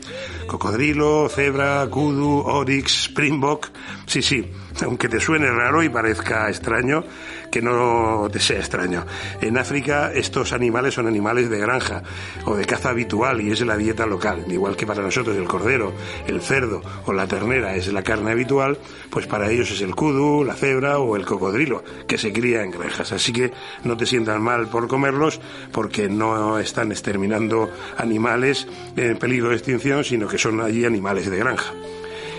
cocodrilo, 0.48 1.28
cebra, 1.28 1.86
kudu, 1.92 2.44
oryx, 2.46 3.10
springbok. 3.10 3.68
Sí, 4.06 4.22
sí, 4.22 4.50
aunque 4.82 5.10
te 5.10 5.20
suene 5.20 5.52
raro 5.52 5.84
y 5.84 5.90
parezca 5.90 6.48
extraño, 6.48 7.04
que 7.52 7.62
no 7.62 8.28
te 8.32 8.40
sea 8.40 8.60
extraño. 8.60 9.06
En 9.42 9.58
África 9.58 10.12
estos 10.14 10.54
animales 10.54 10.94
son 10.94 11.08
animales 11.08 11.50
de 11.50 11.60
granja 11.60 12.04
o 12.46 12.56
de 12.56 12.66
caza 12.66 12.90
habitual 12.90 13.42
y 13.42 13.52
es 13.52 13.62
la 13.62 13.78
dieta 13.78 14.06
local. 14.06 14.46
Igual 14.48 14.76
que 14.76 14.86
para 14.86 15.02
nosotros 15.02 15.36
el 15.38 15.48
cordero, 15.48 15.94
el 16.28 16.42
cerdo 16.42 16.82
o 17.06 17.14
la 17.14 17.28
ternera 17.28 17.76
es 17.76 17.92
la 17.92 18.04
carne 18.04 18.32
habitual, 18.32 18.78
pues 19.10 19.28
para 19.28 19.50
ellos 19.50 19.72
es 19.72 19.82
el 19.82 19.96
kudu, 19.96 20.44
la 20.44 20.56
cebra 20.56 21.00
o 21.00 21.16
el 21.16 21.26
cocodrilo, 21.26 21.84
que 22.08 22.18
se 22.18 22.32
cría 22.34 22.64
en 22.64 22.72
granjas. 22.72 23.12
Así 23.12 23.34
que 23.34 23.52
no 23.84 23.98
te 23.98 24.06
sientas 24.06 24.40
mal 24.40 24.68
por 24.68 24.88
comerlos 24.88 25.40
porque 25.72 26.10
no 26.10 26.60
están 26.60 26.92
exterminando 26.92 27.70
animales 27.98 28.68
en 28.96 29.18
peligro 29.18 29.50
de 29.50 29.56
extinción, 29.56 30.04
sino 30.04 30.28
que 30.28 30.38
son 30.38 30.62
allí 30.62 30.86
animales 30.86 31.30
de 31.30 31.38
granja. 31.38 31.74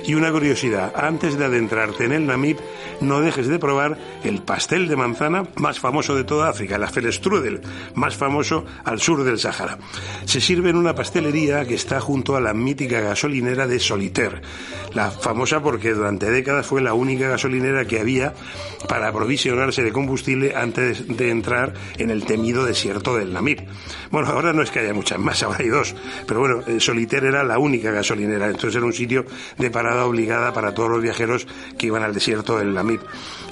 Y 0.07 0.15
una 0.15 0.33
curiosidad, 0.33 0.93
antes 0.97 1.37
de 1.37 1.45
adentrarte 1.45 2.05
en 2.05 2.13
el 2.13 2.27
Namib, 2.27 2.59
no 3.01 3.21
dejes 3.21 3.49
de 3.49 3.59
probar 3.59 3.99
el 4.25 4.43
pastel 4.43 4.89
de 4.89 4.97
manzana 4.97 5.45
más 5.57 5.79
famoso 5.79 6.17
de 6.17 6.25
toda 6.25 6.49
África, 6.49 6.77
el 6.77 6.85
Afelstrudel, 6.85 7.61
más 7.95 8.17
famoso 8.17 8.65
al 8.85 9.01
sur 9.01 9.25
del 9.25 9.39
Sáhara. 9.39 9.79
Se 10.25 10.41
sirve 10.41 10.71
en 10.71 10.77
una 10.77 10.95
pastelería 10.95 11.65
que 11.65 11.75
está 11.75 12.01
junto 12.01 12.37
a 12.37 12.41
la 12.41 12.55
mítica 12.55 13.01
gasolinera 13.01 13.67
de 13.67 13.79
Solitaire, 13.79 14.41
la 14.95 15.11
famosa 15.11 15.63
porque 15.63 15.93
durante 15.93 16.31
décadas 16.31 16.67
fue 16.67 16.81
la 16.81 16.95
única 16.95 17.29
gasolinera 17.29 17.85
que 17.85 18.01
había 18.01 18.35
para 18.89 19.09
aprovisionarse 19.09 19.83
de 19.83 19.93
combustible 19.93 20.55
antes 20.57 21.07
de 21.17 21.31
entrar 21.31 21.75
en 21.99 22.11
el 22.11 22.25
temido 22.25 22.65
desierto 22.65 23.17
del 23.17 23.33
Namib. 23.33 23.63
Bueno, 24.11 24.29
ahora 24.29 24.53
no 24.53 24.63
es 24.63 24.71
que 24.71 24.81
haya 24.81 24.95
muchas 24.95 25.19
más, 25.19 25.43
ahora 25.43 25.59
hay 25.61 25.69
dos, 25.69 25.95
pero 26.27 26.41
bueno, 26.41 26.63
Solitaire 26.81 27.29
era 27.29 27.45
la 27.45 27.59
única 27.59 27.91
gasolinera, 27.91 28.47
entonces 28.47 28.77
era 28.77 28.87
un 28.87 28.93
sitio 28.93 29.25
de 29.59 29.71
parada 29.71 29.90
obligada 29.99 30.53
para 30.53 30.75
todos 30.75 30.91
los 30.91 31.03
viajeros 31.03 31.47
que 31.79 31.87
iban 31.87 32.03
al 32.03 32.15
desierto 32.15 32.59
del 32.59 32.75
Namib. 32.75 33.01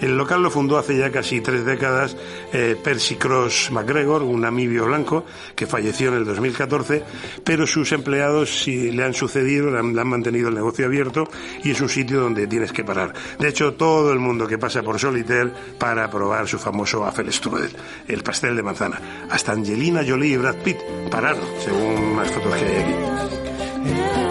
El 0.01 0.16
local 0.16 0.42
lo 0.42 0.51
fundó 0.51 0.79
hace 0.79 0.96
ya 0.96 1.11
casi 1.11 1.40
tres 1.40 1.64
décadas 1.64 2.16
eh, 2.53 2.77
Percy 2.83 3.16
Cross 3.16 3.70
McGregor, 3.72 4.22
un 4.22 4.42
namibio 4.42 4.87
blanco 4.87 5.24
que 5.57 5.66
falleció 5.66 6.09
en 6.09 6.14
el 6.14 6.24
2014, 6.24 7.03
pero 7.44 7.66
sus 7.66 7.90
empleados 7.92 8.62
sí 8.62 8.92
le 8.92 9.05
han 9.05 9.14
sucedido, 9.14 9.70
le 9.70 9.79
han, 9.79 9.94
le 9.94 10.01
han 10.01 10.09
mantenido 10.09 10.48
el 10.48 10.55
negocio 10.55 10.87
abierto 10.87 11.29
y 11.64 11.72
es 11.72 11.81
un 11.81 11.88
sitio 11.88 12.20
donde 12.20 12.46
tienes 12.46 12.72
que 12.72 12.85
parar. 12.85 13.12
De 13.38 13.48
hecho, 13.48 13.74
todo 13.74 14.12
el 14.12 14.18
mundo 14.18 14.46
que 14.46 14.59
pasa 14.59 14.83
por 14.83 14.98
Solitaire 14.98 15.53
para 15.79 16.09
probar 16.11 16.46
su 16.46 16.59
famoso 16.59 17.05
Apfelstrudel, 17.05 17.70
el 18.07 18.22
pastel 18.22 18.57
de 18.57 18.62
manzana. 18.62 19.27
Hasta 19.31 19.53
Angelina 19.53 20.03
Jolie 20.07 20.35
y 20.35 20.37
Brad 20.37 20.57
Pitt 20.57 20.79
pararon, 21.11 21.44
según 21.59 22.16
las 22.16 22.31
fotos 22.31 22.55
que 22.55 22.64
hay 22.64 22.83
aquí. 22.83 24.27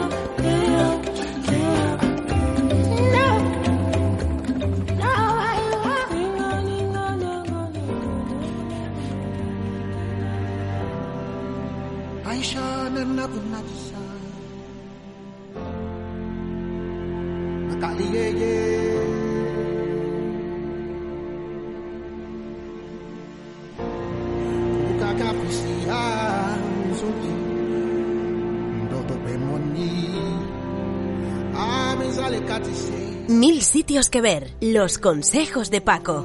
Que 34.06 34.22
ver. 34.22 34.52
Los 34.62 35.00
consejos 35.00 35.72
de 35.72 35.82
Paco. 35.82 36.24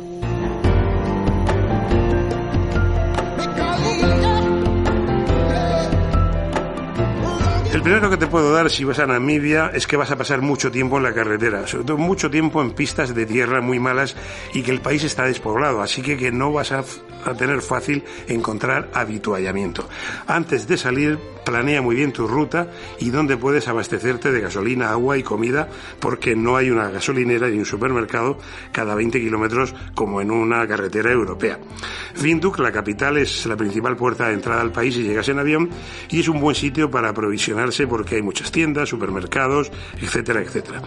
Primero 7.82 8.10
que 8.10 8.16
te 8.16 8.28
puedo 8.28 8.52
dar 8.52 8.70
si 8.70 8.84
vas 8.84 9.00
a 9.00 9.06
Namibia 9.08 9.72
es 9.74 9.88
que 9.88 9.96
vas 9.96 10.12
a 10.12 10.16
pasar 10.16 10.40
mucho 10.40 10.70
tiempo 10.70 10.98
en 10.98 11.02
la 11.02 11.12
carretera, 11.12 11.66
sobre 11.66 11.84
todo 11.84 11.98
mucho 11.98 12.30
tiempo 12.30 12.62
en 12.62 12.70
pistas 12.70 13.12
de 13.12 13.26
tierra 13.26 13.60
muy 13.60 13.80
malas 13.80 14.14
y 14.54 14.62
que 14.62 14.70
el 14.70 14.80
país 14.80 15.02
está 15.02 15.24
despoblado, 15.24 15.82
así 15.82 16.00
que 16.00 16.16
que 16.16 16.30
no 16.30 16.52
vas 16.52 16.70
a, 16.70 16.84
a 17.24 17.34
tener 17.34 17.60
fácil 17.60 18.04
encontrar 18.28 18.88
habituallamiento. 18.94 19.88
Antes 20.28 20.68
de 20.68 20.76
salir, 20.76 21.18
planea 21.44 21.82
muy 21.82 21.96
bien 21.96 22.12
tu 22.12 22.28
ruta 22.28 22.68
y 23.00 23.10
dónde 23.10 23.36
puedes 23.36 23.66
abastecerte 23.66 24.30
de 24.30 24.40
gasolina, 24.40 24.90
agua 24.90 25.18
y 25.18 25.24
comida, 25.24 25.68
porque 25.98 26.36
no 26.36 26.56
hay 26.56 26.70
una 26.70 26.88
gasolinera 26.88 27.48
ni 27.48 27.58
un 27.58 27.66
supermercado 27.66 28.38
cada 28.70 28.94
20 28.94 29.18
kilómetros 29.18 29.74
como 29.96 30.20
en 30.20 30.30
una 30.30 30.68
carretera 30.68 31.10
europea. 31.10 31.58
Windhoek, 32.22 32.60
la 32.60 32.70
capital, 32.70 33.16
es 33.16 33.44
la 33.46 33.56
principal 33.56 33.96
puerta 33.96 34.28
de 34.28 34.34
entrada 34.34 34.60
al 34.60 34.70
país 34.70 34.94
si 34.94 35.02
llegas 35.02 35.28
en 35.28 35.40
avión 35.40 35.68
y 36.10 36.20
es 36.20 36.28
un 36.28 36.40
buen 36.40 36.54
sitio 36.54 36.88
para 36.88 37.08
aprovisionarse 37.08 37.71
porque 37.88 38.16
hay 38.16 38.22
muchas 38.22 38.52
tiendas, 38.52 38.88
supermercados, 38.88 39.70
etcétera, 40.00 40.40
etcétera. 40.40 40.82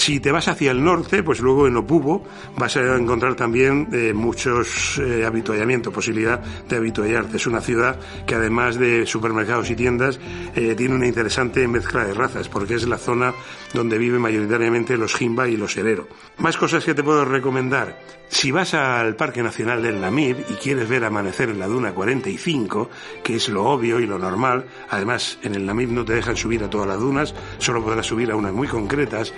Si 0.00 0.18
te 0.18 0.32
vas 0.32 0.48
hacia 0.48 0.70
el 0.70 0.82
norte, 0.82 1.22
pues 1.22 1.40
luego 1.40 1.68
en 1.68 1.76
Opubo 1.76 2.24
vas 2.56 2.74
a 2.78 2.96
encontrar 2.96 3.34
también 3.34 3.86
eh, 3.92 4.14
muchos 4.14 4.98
eh, 4.98 5.26
habituallamientos, 5.26 5.92
posibilidad 5.92 6.40
de 6.40 6.76
habituallarte. 6.76 7.36
Es 7.36 7.46
una 7.46 7.60
ciudad 7.60 8.00
que 8.26 8.34
además 8.34 8.78
de 8.78 9.04
supermercados 9.04 9.68
y 9.68 9.76
tiendas 9.76 10.18
eh, 10.56 10.74
tiene 10.74 10.94
una 10.94 11.06
interesante 11.06 11.68
mezcla 11.68 12.06
de 12.06 12.14
razas, 12.14 12.48
porque 12.48 12.76
es 12.76 12.88
la 12.88 12.96
zona 12.96 13.34
donde 13.74 13.98
viven 13.98 14.22
mayoritariamente 14.22 14.96
los 14.96 15.14
Jimba 15.14 15.48
y 15.48 15.58
los 15.58 15.76
Herero. 15.76 16.08
Más 16.38 16.56
cosas 16.56 16.82
que 16.82 16.94
te 16.94 17.02
puedo 17.02 17.26
recomendar. 17.26 17.98
Si 18.30 18.52
vas 18.52 18.74
al 18.74 19.16
Parque 19.16 19.42
Nacional 19.42 19.82
del 19.82 20.00
Namib 20.00 20.36
y 20.48 20.54
quieres 20.54 20.88
ver 20.88 21.04
amanecer 21.04 21.50
en 21.50 21.58
la 21.58 21.66
Duna 21.66 21.92
45, 21.92 22.88
que 23.24 23.34
es 23.34 23.48
lo 23.48 23.64
obvio 23.64 23.98
y 23.98 24.06
lo 24.06 24.20
normal, 24.20 24.66
además 24.88 25.38
en 25.42 25.56
el 25.56 25.66
Namib 25.66 25.90
no 25.90 26.04
te 26.04 26.14
dejan 26.14 26.36
subir 26.36 26.62
a 26.62 26.70
todas 26.70 26.86
las 26.86 27.00
dunas, 27.00 27.34
solo 27.58 27.82
podrás 27.82 28.06
subir 28.06 28.30
a 28.30 28.36
unas 28.36 28.52
muy 28.52 28.68
concretas, 28.68 29.34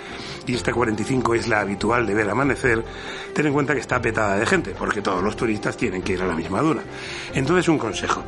esta 0.55 0.73
45 0.73 1.35
es 1.35 1.47
la 1.47 1.61
habitual 1.61 2.05
de 2.05 2.13
ver 2.13 2.29
amanecer, 2.29 2.83
ten 3.33 3.47
en 3.47 3.53
cuenta 3.53 3.73
que 3.73 3.79
está 3.79 4.01
petada 4.01 4.37
de 4.37 4.45
gente, 4.45 4.75
porque 4.77 5.01
todos 5.01 5.23
los 5.23 5.35
turistas 5.35 5.77
tienen 5.77 6.01
que 6.01 6.13
ir 6.13 6.21
a 6.21 6.27
la 6.27 6.35
misma 6.35 6.61
duna. 6.61 6.83
Entonces 7.33 7.67
un 7.67 7.77
consejo, 7.77 8.23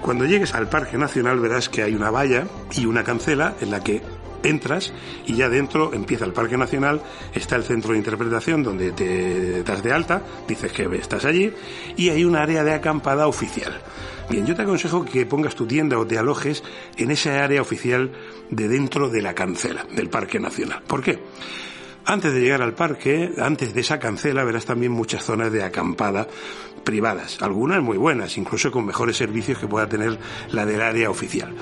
cuando 0.00 0.24
llegues 0.24 0.54
al 0.54 0.68
Parque 0.68 0.98
Nacional 0.98 1.40
verás 1.40 1.68
que 1.68 1.82
hay 1.82 1.94
una 1.94 2.10
valla 2.10 2.46
y 2.72 2.86
una 2.86 3.04
cancela 3.04 3.54
en 3.60 3.70
la 3.70 3.80
que 3.80 4.02
entras 4.42 4.92
y 5.26 5.34
ya 5.34 5.48
dentro 5.48 5.92
empieza 5.92 6.24
el 6.24 6.32
Parque 6.32 6.56
Nacional, 6.56 7.02
está 7.34 7.56
el 7.56 7.64
centro 7.64 7.92
de 7.92 7.98
interpretación 7.98 8.62
donde 8.62 8.92
te 8.92 9.62
das 9.62 9.82
de 9.82 9.92
alta, 9.92 10.22
dices 10.46 10.72
que 10.72 10.84
estás 10.96 11.24
allí 11.24 11.52
y 11.96 12.10
hay 12.10 12.24
un 12.24 12.36
área 12.36 12.64
de 12.64 12.72
acampada 12.72 13.26
oficial. 13.26 13.80
Bien, 14.30 14.44
yo 14.44 14.54
te 14.54 14.62
aconsejo 14.62 15.04
que 15.04 15.24
pongas 15.24 15.54
tu 15.54 15.66
tienda 15.66 15.98
o 15.98 16.06
te 16.06 16.18
alojes 16.18 16.62
en 16.96 17.10
esa 17.10 17.42
área 17.42 17.62
oficial 17.62 18.12
de 18.50 18.68
dentro 18.68 19.08
de 19.08 19.22
la 19.22 19.34
cancela 19.34 19.86
del 19.94 20.10
Parque 20.10 20.38
Nacional. 20.38 20.82
¿Por 20.86 21.02
qué? 21.02 21.18
Antes 22.08 22.32
de 22.32 22.40
llegar 22.40 22.62
al 22.62 22.72
parque, 22.72 23.34
antes 23.36 23.74
de 23.74 23.82
esa 23.82 23.98
cancela, 23.98 24.42
verás 24.42 24.64
también 24.64 24.92
muchas 24.92 25.22
zonas 25.22 25.52
de 25.52 25.62
acampada 25.62 26.26
privadas, 26.82 27.42
algunas 27.42 27.82
muy 27.82 27.98
buenas, 27.98 28.38
incluso 28.38 28.70
con 28.70 28.86
mejores 28.86 29.18
servicios 29.18 29.58
que 29.58 29.68
pueda 29.68 29.86
tener 29.90 30.18
la 30.50 30.64
del 30.64 30.80
área 30.80 31.10
oficial. 31.10 31.54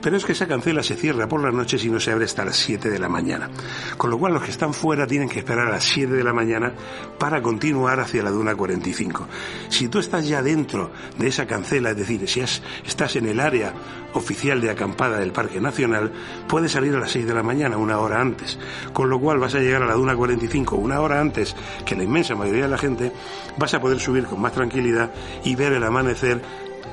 Pero 0.00 0.16
es 0.16 0.24
que 0.24 0.32
esa 0.32 0.46
cancela 0.46 0.82
se 0.82 0.96
cierra 0.96 1.28
por 1.28 1.42
las 1.42 1.52
noches 1.52 1.84
y 1.84 1.90
no 1.90 2.00
se 2.00 2.12
abre 2.12 2.24
hasta 2.24 2.44
las 2.44 2.56
7 2.56 2.90
de 2.90 2.98
la 2.98 3.08
mañana. 3.08 3.50
Con 3.96 4.10
lo 4.10 4.18
cual 4.18 4.34
los 4.34 4.42
que 4.42 4.50
están 4.50 4.74
fuera 4.74 5.06
tienen 5.06 5.28
que 5.28 5.38
esperar 5.38 5.68
a 5.68 5.72
las 5.72 5.84
7 5.84 6.12
de 6.12 6.24
la 6.24 6.32
mañana 6.32 6.72
para 7.18 7.42
continuar 7.42 8.00
hacia 8.00 8.22
la 8.22 8.30
Duna 8.30 8.54
45. 8.54 9.26
Si 9.68 9.88
tú 9.88 9.98
estás 9.98 10.28
ya 10.28 10.42
dentro 10.42 10.90
de 11.18 11.28
esa 11.28 11.46
cancela, 11.46 11.90
es 11.90 11.96
decir, 11.96 12.28
si 12.28 12.40
estás 12.40 13.16
en 13.16 13.26
el 13.26 13.40
área 13.40 13.72
oficial 14.12 14.60
de 14.60 14.70
acampada 14.70 15.18
del 15.18 15.32
Parque 15.32 15.60
Nacional, 15.60 16.12
puedes 16.48 16.72
salir 16.72 16.94
a 16.94 17.00
las 17.00 17.10
6 17.10 17.26
de 17.26 17.34
la 17.34 17.42
mañana, 17.42 17.76
una 17.76 17.98
hora 17.98 18.20
antes. 18.20 18.58
Con 18.92 19.10
lo 19.10 19.20
cual 19.20 19.38
vas 19.38 19.54
a 19.54 19.60
llegar 19.60 19.82
a 19.82 19.86
la 19.86 19.94
Duna 19.94 20.16
45 20.16 20.76
una 20.76 21.00
hora 21.00 21.20
antes 21.20 21.54
que 21.84 21.96
la 21.96 22.04
inmensa 22.04 22.34
mayoría 22.34 22.62
de 22.62 22.68
la 22.68 22.78
gente, 22.78 23.12
vas 23.58 23.74
a 23.74 23.80
poder 23.80 24.00
subir 24.00 24.24
con 24.24 24.40
más 24.40 24.52
tranquilidad 24.52 25.10
y 25.44 25.54
ver 25.54 25.72
el 25.72 25.84
amanecer 25.84 26.40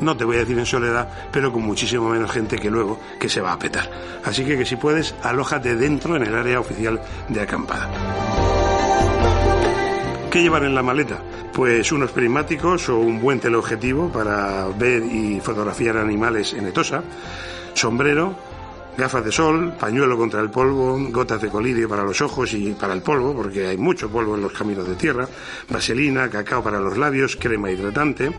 no 0.03 0.15
te 0.15 0.25
voy 0.25 0.37
a 0.37 0.39
decir 0.39 0.57
en 0.57 0.65
soledad, 0.65 1.07
pero 1.31 1.51
con 1.51 1.63
muchísimo 1.63 2.09
menos 2.09 2.31
gente 2.31 2.57
que 2.57 2.69
luego 2.69 2.99
que 3.19 3.29
se 3.29 3.41
va 3.41 3.53
a 3.53 3.59
petar. 3.59 3.89
Así 4.23 4.45
que 4.45 4.57
que 4.57 4.65
si 4.65 4.75
puedes, 4.75 5.15
alójate 5.23 5.75
dentro 5.75 6.15
en 6.15 6.23
el 6.23 6.35
área 6.35 6.59
oficial 6.59 7.01
de 7.29 7.41
acampada. 7.41 7.89
¿Qué 10.29 10.41
llevar 10.41 10.63
en 10.63 10.75
la 10.75 10.81
maleta? 10.81 11.19
Pues 11.53 11.91
unos 11.91 12.11
prismáticos 12.11 12.89
o 12.89 12.97
un 12.97 13.21
buen 13.21 13.39
teleobjetivo 13.39 14.09
para 14.09 14.67
ver 14.67 15.03
y 15.03 15.39
fotografiar 15.39 15.97
animales 15.97 16.53
en 16.53 16.67
etosa, 16.67 17.03
sombrero, 17.75 18.35
Gafas 18.95 19.25
de 19.25 19.31
sol, 19.31 19.73
pañuelo 19.79 20.15
contra 20.15 20.39
el 20.39 20.51
polvo, 20.51 20.99
gotas 21.09 21.41
de 21.41 21.49
colirio 21.49 21.89
para 21.89 22.03
los 22.03 22.21
ojos 22.21 22.53
y 22.53 22.73
para 22.73 22.93
el 22.93 23.01
polvo, 23.01 23.33
porque 23.33 23.65
hay 23.65 23.77
mucho 23.77 24.07
polvo 24.07 24.35
en 24.35 24.41
los 24.43 24.51
caminos 24.51 24.87
de 24.87 24.93
tierra, 24.93 25.27
vaselina, 25.67 26.29
cacao 26.29 26.61
para 26.61 26.79
los 26.79 26.95
labios, 26.95 27.35
crema 27.35 27.71
hidratante. 27.71 28.31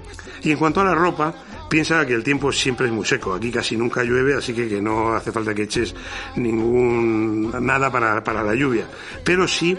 Y 0.45 0.53
en 0.53 0.57
cuanto 0.57 0.81
a 0.81 0.85
la 0.85 0.95
ropa, 0.95 1.35
piensa 1.69 2.07
que 2.07 2.15
el 2.15 2.23
tiempo 2.23 2.53
siempre 2.53 2.87
es 2.87 2.93
muy 2.93 3.05
seco. 3.05 3.35
Aquí 3.35 3.51
casi 3.51 3.77
nunca 3.77 4.03
llueve, 4.03 4.35
así 4.37 4.53
que, 4.53 4.69
que 4.69 4.81
no 4.81 5.15
hace 5.15 5.33
falta 5.33 5.55
que 5.55 5.63
eches 5.63 5.95
ningún 6.37 7.51
nada 7.61 7.91
para, 7.91 8.23
para 8.23 8.43
la 8.43 8.55
lluvia. 8.55 8.87
Pero 9.25 9.49
sí 9.49 9.77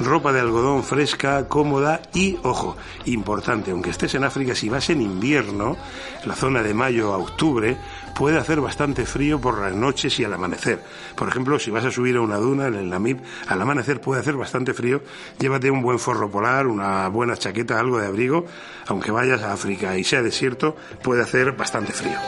ropa 0.00 0.32
de 0.32 0.40
algodón 0.40 0.84
fresca, 0.84 1.48
cómoda 1.48 2.00
y, 2.14 2.38
ojo, 2.42 2.76
importante, 3.06 3.70
aunque 3.70 3.90
estés 3.90 4.14
en 4.14 4.24
África, 4.24 4.54
si 4.54 4.68
vas 4.68 4.90
en 4.90 5.02
invierno, 5.02 5.76
la 6.24 6.34
zona 6.34 6.62
de 6.62 6.74
mayo 6.74 7.12
a 7.12 7.18
octubre, 7.18 7.76
puede 8.14 8.38
hacer 8.38 8.60
bastante 8.60 9.06
frío 9.06 9.40
por 9.40 9.60
las 9.60 9.74
noches 9.74 10.18
y 10.18 10.24
al 10.24 10.34
amanecer. 10.34 10.82
Por 11.16 11.28
ejemplo, 11.28 11.58
si 11.58 11.70
vas 11.70 11.84
a 11.84 11.90
subir 11.90 12.16
a 12.16 12.20
una 12.20 12.36
duna 12.36 12.66
en 12.66 12.74
el 12.74 12.88
Namib, 12.88 13.18
al 13.46 13.60
amanecer 13.60 14.00
puede 14.00 14.20
hacer 14.20 14.36
bastante 14.36 14.74
frío, 14.74 15.02
llévate 15.38 15.70
un 15.70 15.82
buen 15.82 15.98
forro 15.98 16.30
polar, 16.30 16.66
una 16.66 17.08
buena 17.08 17.36
chaqueta, 17.36 17.78
algo 17.78 17.98
de 17.98 18.06
abrigo, 18.06 18.46
aunque 18.86 19.10
vayas 19.10 19.42
a 19.42 19.52
África 19.52 19.96
y 19.96 20.04
sea 20.04 20.22
desierto, 20.22 20.76
puede 21.02 21.22
hacer 21.22 21.52
bastante 21.52 21.92
frío. 21.92 22.18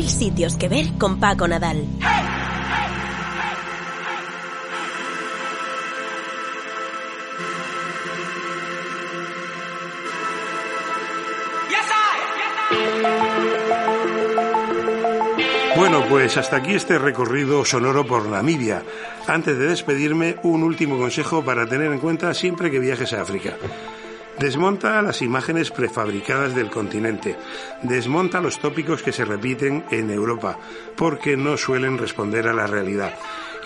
Mil 0.00 0.08
sitios 0.08 0.56
que 0.56 0.66
ver 0.66 0.86
con 0.98 1.20
Paco 1.20 1.46
Nadal. 1.46 1.84
Bueno, 15.76 16.02
pues 16.08 16.38
hasta 16.38 16.56
aquí 16.56 16.72
este 16.72 16.98
recorrido 16.98 17.66
sonoro 17.66 18.06
por 18.06 18.26
Namibia. 18.26 18.82
Antes 19.26 19.58
de 19.58 19.66
despedirme, 19.66 20.36
un 20.42 20.62
último 20.62 20.96
consejo 20.96 21.44
para 21.44 21.66
tener 21.66 21.92
en 21.92 21.98
cuenta 21.98 22.32
siempre 22.32 22.70
que 22.70 22.78
viajes 22.78 23.12
a 23.12 23.20
África. 23.20 23.58
Desmonta 24.38 25.02
las 25.02 25.20
imágenes 25.22 25.70
prefabricadas 25.70 26.54
del 26.54 26.70
continente. 26.70 27.36
Desmonta 27.82 28.40
los 28.40 28.58
tópicos 28.58 29.02
que 29.02 29.12
se 29.12 29.24
repiten 29.24 29.84
en 29.90 30.10
Europa, 30.10 30.58
porque 30.96 31.36
no 31.36 31.56
suelen 31.56 31.98
responder 31.98 32.48
a 32.48 32.54
la 32.54 32.66
realidad. 32.66 33.14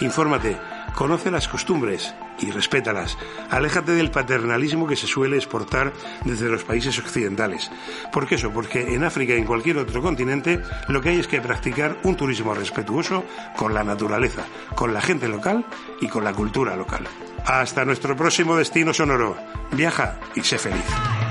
Infórmate, 0.00 0.56
conoce 0.96 1.30
las 1.30 1.46
costumbres 1.46 2.14
y 2.40 2.50
respétalas. 2.50 3.16
Aléjate 3.50 3.92
del 3.92 4.10
paternalismo 4.10 4.86
que 4.86 4.96
se 4.96 5.06
suele 5.06 5.36
exportar 5.36 5.92
desde 6.24 6.48
los 6.48 6.64
países 6.64 6.98
occidentales. 6.98 7.70
¿Por 8.12 8.26
qué 8.26 8.36
eso? 8.36 8.50
Porque 8.50 8.94
en 8.94 9.04
África 9.04 9.34
y 9.34 9.38
en 9.38 9.46
cualquier 9.46 9.78
otro 9.78 10.02
continente 10.02 10.60
lo 10.88 11.00
que 11.00 11.10
hay 11.10 11.20
es 11.20 11.28
que 11.28 11.40
practicar 11.40 11.96
un 12.02 12.16
turismo 12.16 12.54
respetuoso 12.54 13.24
con 13.56 13.74
la 13.74 13.84
naturaleza, 13.84 14.44
con 14.74 14.92
la 14.92 15.00
gente 15.00 15.28
local 15.28 15.64
y 16.00 16.08
con 16.08 16.24
la 16.24 16.32
cultura 16.32 16.76
local. 16.76 17.04
Hasta 17.44 17.84
nuestro 17.84 18.16
próximo 18.16 18.56
destino 18.56 18.94
sonoro. 18.94 19.36
Viaja 19.72 20.18
y 20.34 20.42
sé 20.42 20.58
feliz. 20.58 21.23